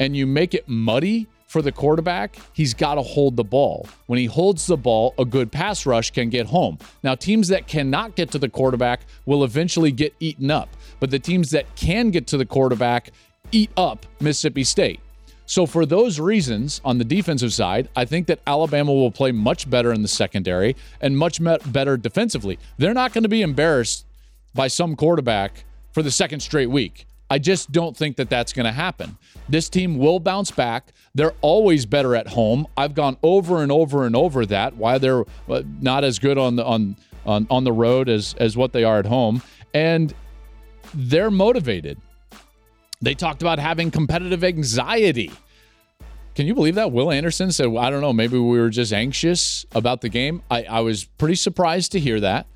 and 0.00 0.16
you 0.16 0.26
make 0.26 0.52
it 0.52 0.66
muddy 0.66 1.28
for 1.52 1.60
the 1.60 1.70
quarterback, 1.70 2.38
he's 2.54 2.72
got 2.72 2.94
to 2.94 3.02
hold 3.02 3.36
the 3.36 3.44
ball. 3.44 3.86
When 4.06 4.18
he 4.18 4.24
holds 4.24 4.66
the 4.66 4.78
ball, 4.78 5.12
a 5.18 5.24
good 5.26 5.52
pass 5.52 5.84
rush 5.84 6.10
can 6.10 6.30
get 6.30 6.46
home. 6.46 6.78
Now, 7.02 7.14
teams 7.14 7.48
that 7.48 7.66
cannot 7.66 8.16
get 8.16 8.30
to 8.30 8.38
the 8.38 8.48
quarterback 8.48 9.02
will 9.26 9.44
eventually 9.44 9.92
get 9.92 10.14
eaten 10.18 10.50
up, 10.50 10.70
but 10.98 11.10
the 11.10 11.18
teams 11.18 11.50
that 11.50 11.66
can 11.76 12.10
get 12.10 12.26
to 12.28 12.38
the 12.38 12.46
quarterback 12.46 13.10
eat 13.52 13.70
up 13.76 14.06
Mississippi 14.18 14.64
State. 14.64 15.00
So, 15.44 15.66
for 15.66 15.84
those 15.84 16.18
reasons, 16.18 16.80
on 16.86 16.96
the 16.96 17.04
defensive 17.04 17.52
side, 17.52 17.90
I 17.94 18.06
think 18.06 18.28
that 18.28 18.40
Alabama 18.46 18.94
will 18.94 19.10
play 19.10 19.30
much 19.30 19.68
better 19.68 19.92
in 19.92 20.00
the 20.00 20.08
secondary 20.08 20.74
and 21.02 21.18
much 21.18 21.38
better 21.70 21.98
defensively. 21.98 22.58
They're 22.78 22.94
not 22.94 23.12
going 23.12 23.24
to 23.24 23.28
be 23.28 23.42
embarrassed 23.42 24.06
by 24.54 24.68
some 24.68 24.96
quarterback 24.96 25.64
for 25.92 26.02
the 26.02 26.10
second 26.10 26.40
straight 26.40 26.70
week. 26.70 27.06
I 27.32 27.38
just 27.38 27.72
don't 27.72 27.96
think 27.96 28.16
that 28.16 28.28
that's 28.28 28.52
going 28.52 28.66
to 28.66 28.72
happen. 28.72 29.16
This 29.48 29.70
team 29.70 29.96
will 29.96 30.20
bounce 30.20 30.50
back. 30.50 30.92
They're 31.14 31.32
always 31.40 31.86
better 31.86 32.14
at 32.14 32.28
home. 32.28 32.66
I've 32.76 32.94
gone 32.94 33.16
over 33.22 33.62
and 33.62 33.72
over 33.72 34.04
and 34.04 34.14
over 34.14 34.44
that 34.44 34.76
why 34.76 34.98
they're 34.98 35.24
uh, 35.48 35.62
not 35.80 36.04
as 36.04 36.18
good 36.18 36.36
on 36.36 36.56
the 36.56 36.64
on 36.66 36.94
on 37.24 37.46
on 37.48 37.64
the 37.64 37.72
road 37.72 38.10
as 38.10 38.34
as 38.34 38.54
what 38.54 38.74
they 38.74 38.84
are 38.84 38.98
at 38.98 39.06
home, 39.06 39.40
and 39.72 40.12
they're 40.92 41.30
motivated. 41.30 41.98
They 43.00 43.14
talked 43.14 43.40
about 43.40 43.58
having 43.58 43.90
competitive 43.90 44.44
anxiety. 44.44 45.32
Can 46.34 46.46
you 46.46 46.54
believe 46.54 46.74
that? 46.74 46.92
Will 46.92 47.10
Anderson 47.10 47.50
said, 47.50 47.68
well, 47.68 47.82
I 47.82 47.88
don't 47.88 48.02
know, 48.02 48.12
maybe 48.12 48.36
we 48.38 48.60
were 48.60 48.68
just 48.68 48.92
anxious 48.92 49.64
about 49.74 50.02
the 50.02 50.10
game. 50.10 50.42
I, 50.50 50.64
I 50.64 50.80
was 50.80 51.04
pretty 51.04 51.36
surprised 51.36 51.92
to 51.92 51.98
hear 52.00 52.20
that, 52.20 52.46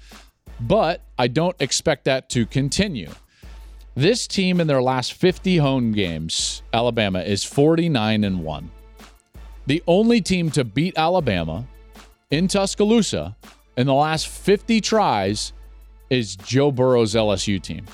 but 0.61 1.01
I 1.19 1.29
don't 1.29 1.57
expect 1.61 2.05
that 2.05 2.29
to 2.31 2.45
continue. 2.45 3.09
This 3.97 4.27
team 4.27 4.61
in 4.61 4.67
their 4.67 4.83
last 4.83 5.15
50 5.15 5.57
home 5.57 5.93
games, 5.93 6.63
Alabama, 6.75 7.21
is 7.21 7.45
49 7.45 8.25
and 8.25 8.45
1. 8.45 8.71
The 9.67 9.83
only 9.87 10.21
team 10.21 10.51
to 10.51 10.65
beat 10.65 10.99
Alabama 10.99 11.67
in 12.31 12.47
Tuscaloosa 12.47 13.35
in 13.79 13.87
the 13.87 13.95
last 13.95 14.29
50 14.29 14.83
tries 14.83 15.55
is 16.11 16.37
Joe 16.37 16.71
Burrow's 16.71 17.15
LSU 17.15 17.61
team. 17.61 17.87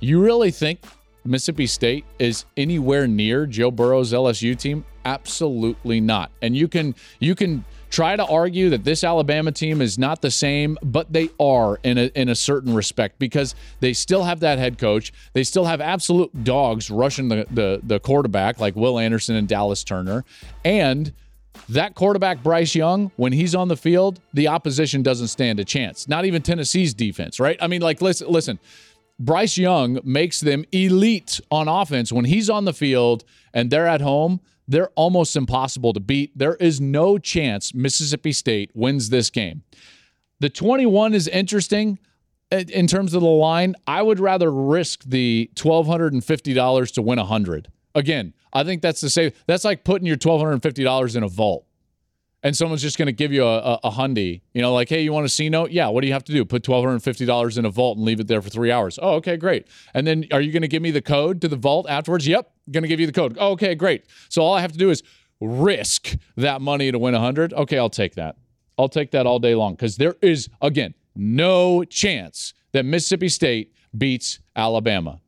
You 0.00 0.22
really 0.22 0.50
think 0.50 0.80
Mississippi 1.26 1.66
State 1.66 2.06
is 2.18 2.46
anywhere 2.56 3.06
near 3.06 3.44
Joe 3.44 3.70
Burrow's 3.70 4.14
LSU 4.14 4.58
team? 4.58 4.82
Absolutely 5.04 6.00
not. 6.00 6.30
And 6.40 6.56
you 6.56 6.68
can 6.68 6.94
you 7.20 7.34
can 7.34 7.66
try 7.94 8.16
to 8.16 8.24
argue 8.26 8.70
that 8.70 8.82
this 8.82 9.04
Alabama 9.04 9.52
team 9.52 9.80
is 9.80 9.96
not 9.96 10.20
the 10.20 10.30
same, 10.30 10.76
but 10.82 11.12
they 11.12 11.28
are 11.38 11.78
in 11.84 11.96
a, 11.96 12.10
in 12.16 12.28
a 12.28 12.34
certain 12.34 12.74
respect 12.74 13.20
because 13.20 13.54
they 13.78 13.92
still 13.92 14.24
have 14.24 14.40
that 14.40 14.58
head 14.58 14.78
coach. 14.78 15.12
They 15.32 15.44
still 15.44 15.64
have 15.64 15.80
absolute 15.80 16.42
dogs 16.42 16.90
rushing 16.90 17.28
the, 17.28 17.46
the, 17.52 17.80
the 17.84 18.00
quarterback 18.00 18.58
like 18.58 18.74
Will 18.74 18.98
Anderson 18.98 19.36
and 19.36 19.46
Dallas 19.46 19.84
Turner. 19.84 20.24
And 20.64 21.12
that 21.68 21.94
quarterback, 21.94 22.42
Bryce 22.42 22.74
Young, 22.74 23.12
when 23.14 23.32
he's 23.32 23.54
on 23.54 23.68
the 23.68 23.76
field, 23.76 24.20
the 24.32 24.48
opposition 24.48 25.04
doesn't 25.04 25.28
stand 25.28 25.60
a 25.60 25.64
chance. 25.64 26.08
Not 26.08 26.24
even 26.24 26.42
Tennessee's 26.42 26.94
defense, 26.94 27.38
right? 27.38 27.56
I 27.60 27.68
mean, 27.68 27.80
like, 27.80 28.02
listen, 28.02 28.26
listen. 28.26 28.58
Bryce 29.20 29.56
Young 29.56 30.00
makes 30.02 30.40
them 30.40 30.64
elite 30.72 31.40
on 31.48 31.68
offense 31.68 32.10
when 32.12 32.24
he's 32.24 32.50
on 32.50 32.64
the 32.64 32.72
field 32.72 33.22
and 33.52 33.70
they're 33.70 33.86
at 33.86 34.00
home 34.00 34.40
they're 34.66 34.90
almost 34.90 35.36
impossible 35.36 35.92
to 35.92 36.00
beat. 36.00 36.36
There 36.36 36.56
is 36.56 36.80
no 36.80 37.18
chance 37.18 37.74
Mississippi 37.74 38.32
State 38.32 38.70
wins 38.74 39.10
this 39.10 39.30
game. 39.30 39.62
The 40.40 40.50
21 40.50 41.14
is 41.14 41.28
interesting 41.28 41.98
eh, 42.50 42.64
in 42.68 42.86
terms 42.86 43.14
of 43.14 43.22
the 43.22 43.28
line. 43.28 43.74
I 43.86 44.02
would 44.02 44.20
rather 44.20 44.50
risk 44.50 45.04
the 45.04 45.50
$1,250 45.54 46.92
to 46.94 47.02
win 47.02 47.18
100. 47.18 47.68
Again, 47.94 48.34
I 48.52 48.64
think 48.64 48.82
that's 48.82 49.00
the 49.00 49.10
same. 49.10 49.32
That's 49.46 49.64
like 49.64 49.84
putting 49.84 50.06
your 50.06 50.16
$1,250 50.16 51.16
in 51.16 51.22
a 51.22 51.28
vault 51.28 51.66
and 52.44 52.54
someone's 52.54 52.82
just 52.82 52.98
going 52.98 53.06
to 53.06 53.12
give 53.12 53.32
you 53.32 53.42
a, 53.42 53.78
a, 53.82 53.88
a 53.88 54.18
you 54.18 54.40
know, 54.62 54.74
like, 54.74 54.90
hey, 54.90 55.00
you 55.02 55.14
want 55.14 55.24
a 55.24 55.30
C 55.30 55.48
note? 55.48 55.70
Yeah. 55.70 55.88
What 55.88 56.02
do 56.02 56.06
you 56.06 56.12
have 56.12 56.24
to 56.24 56.32
do? 56.32 56.44
Put 56.44 56.62
$1,250 56.62 57.58
in 57.58 57.64
a 57.64 57.70
vault 57.70 57.96
and 57.96 58.04
leave 58.04 58.20
it 58.20 58.28
there 58.28 58.42
for 58.42 58.50
three 58.50 58.70
hours. 58.70 58.98
Oh, 59.00 59.14
okay, 59.14 59.38
great. 59.38 59.66
And 59.94 60.06
then 60.06 60.26
are 60.30 60.42
you 60.42 60.52
going 60.52 60.62
to 60.62 60.68
give 60.68 60.82
me 60.82 60.90
the 60.90 61.00
code 61.00 61.40
to 61.40 61.48
the 61.48 61.56
vault 61.56 61.86
afterwards? 61.88 62.28
Yep. 62.28 62.52
Going 62.70 62.82
to 62.82 62.88
give 62.88 63.00
you 63.00 63.06
the 63.06 63.12
code. 63.12 63.38
Oh, 63.40 63.52
okay, 63.52 63.74
great. 63.74 64.04
So 64.28 64.42
all 64.42 64.52
I 64.52 64.60
have 64.60 64.72
to 64.72 64.78
do 64.78 64.90
is 64.90 65.02
risk 65.40 66.16
that 66.36 66.60
money 66.60 66.92
to 66.92 66.98
win 66.98 67.14
100. 67.14 67.54
Okay, 67.54 67.78
I'll 67.78 67.88
take 67.88 68.14
that. 68.16 68.36
I'll 68.78 68.90
take 68.90 69.10
that 69.12 69.26
all 69.26 69.38
day 69.38 69.54
long 69.54 69.74
because 69.74 69.96
there 69.96 70.16
is, 70.20 70.50
again, 70.60 70.94
no 71.16 71.82
chance 71.84 72.52
that 72.72 72.84
Mississippi 72.84 73.30
State 73.30 73.72
beats 73.96 74.40
Alabama. 74.54 75.20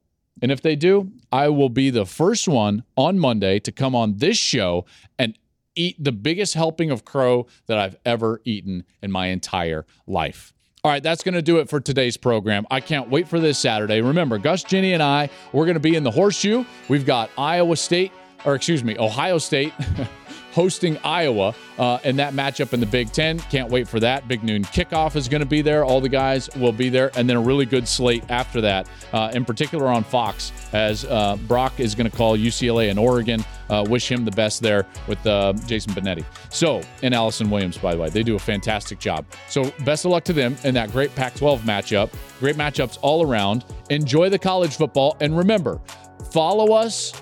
And 0.43 0.53
if 0.53 0.61
they 0.61 0.77
do, 0.77 1.13
I 1.33 1.49
will 1.49 1.71
be 1.71 1.89
the 1.89 2.05
first 2.05 2.47
one 2.47 2.85
on 2.95 3.19
Monday 3.19 3.59
to 3.61 3.73
come 3.73 3.95
on 3.95 4.19
this 4.19 4.37
show 4.37 4.85
and 5.19 5.39
eat 5.77 6.03
the 6.03 6.13
biggest 6.13 6.55
helping 6.55 6.91
of 6.91 7.05
crow 7.05 7.47
that 7.67 7.79
I've 7.79 7.97
ever 8.05 8.41
eaten 8.45 8.85
in 9.03 9.13
my 9.13 9.27
entire 9.29 9.87
life. 10.07 10.53
All 10.83 10.91
right, 10.91 11.03
that's 11.03 11.25
going 11.25 11.35
to 11.35 11.43
do 11.43 11.59
it 11.59 11.69
for 11.69 11.81
today's 11.81 12.17
program. 12.17 12.65
I 12.71 12.81
can't 12.81 13.09
wait 13.11 13.27
for 13.27 13.41
this 13.41 13.59
Saturday. 13.59 14.01
Remember, 14.03 14.39
Gus, 14.39 14.63
Jenny, 14.63 14.93
and 14.93 15.03
I, 15.03 15.29
we're 15.53 15.65
going 15.65 15.75
to 15.75 15.81
be 15.81 15.97
in 15.97 16.05
the 16.05 16.11
horseshoe. 16.13 16.65
We've 16.89 17.05
got 17.05 17.29
Iowa 17.37 17.77
State, 17.77 18.13
or 18.45 18.55
excuse 18.55 18.85
me, 18.85 18.97
Ohio 18.97 19.39
State. 19.39 19.73
hosting 20.57 20.97
Iowa 21.05 21.55
uh, 21.79 21.99
in 22.03 22.17
that 22.17 22.33
matchup 22.33 22.73
in 22.73 22.81
the 22.81 22.87
Big 22.87 23.13
Ten. 23.13 23.39
Can't 23.39 23.71
wait 23.71 23.87
for 23.87 24.01
that. 24.01 24.27
Big 24.27 24.43
noon 24.43 24.63
kickoff 24.63 25.15
is 25.15 25.29
going 25.29 25.43
to 25.43 25.47
be 25.47 25.61
there. 25.61 25.85
All 25.85 26.01
the 26.01 26.09
guys 26.09 26.49
will 26.57 26.73
be 26.73 26.89
there. 26.89 27.11
And 27.15 27.29
then 27.29 27.37
a 27.37 27.41
really 27.43 27.67
good 27.67 27.87
slate 27.87 28.25
after 28.31 28.63
that, 28.63 28.89
uh, 29.13 29.31
in 29.35 29.45
particular 29.45 29.89
on 29.89 30.03
Fox, 30.03 30.53
as 30.73 31.05
uh, 31.05 31.37
Brock 31.47 31.79
is 31.79 31.95
going 31.95 32.11
to 32.11 32.17
call 32.17 32.39
UCLA 32.39 32.89
and 32.89 32.99
Oregon. 32.99 33.45
Uh, 33.69 33.85
wish 33.87 34.11
him 34.11 34.25
the 34.25 34.31
best 34.31 34.63
there 34.63 34.87
with 35.07 35.27
uh, 35.27 35.53
Jason 35.67 35.93
Benetti. 35.93 36.25
So, 36.49 36.81
and 37.03 37.13
Allison 37.13 37.51
Williams, 37.51 37.77
by 37.77 37.95
the 37.95 38.01
way. 38.01 38.09
They 38.09 38.23
do 38.23 38.37
a 38.37 38.39
fantastic 38.39 38.99
job. 38.99 39.27
So, 39.49 39.71
best 39.85 40.07
of 40.07 40.11
luck 40.11 40.25
to 40.25 40.33
them 40.33 40.57
in 40.65 40.73
that 40.75 40.91
great 40.91 41.15
Pac 41.15 41.35
12 41.35 41.63
matchup. 41.63 42.11
Great 42.41 42.57
matchups 42.57 42.97
all 43.03 43.23
around. 43.23 43.67
Enjoy 43.91 44.31
the 44.31 44.39
college 44.39 44.77
football. 44.77 45.19
And 45.21 45.37
remember, 45.37 45.83
follow 46.31 46.73
us, 46.73 47.13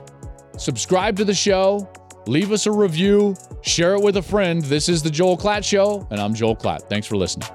subscribe 0.57 1.17
to 1.17 1.25
the 1.25 1.35
show 1.35 1.91
leave 2.27 2.53
us 2.53 2.67
a 2.67 2.73
review, 2.73 3.37
share 3.63 3.95
it 3.95 4.03
with 4.03 4.17
a 4.17 4.23
friend. 4.23 4.63
This 4.63 4.89
is 4.89 5.03
the 5.03 5.11
Joel 5.11 5.37
Klatt 5.37 5.65
Show, 5.65 6.07
and 6.11 6.21
I'm 6.21 6.35
Joel 6.35 6.57
Klatt. 6.57 6.89
Thanks 6.89 7.07
for 7.07 7.17
listening. 7.17 7.49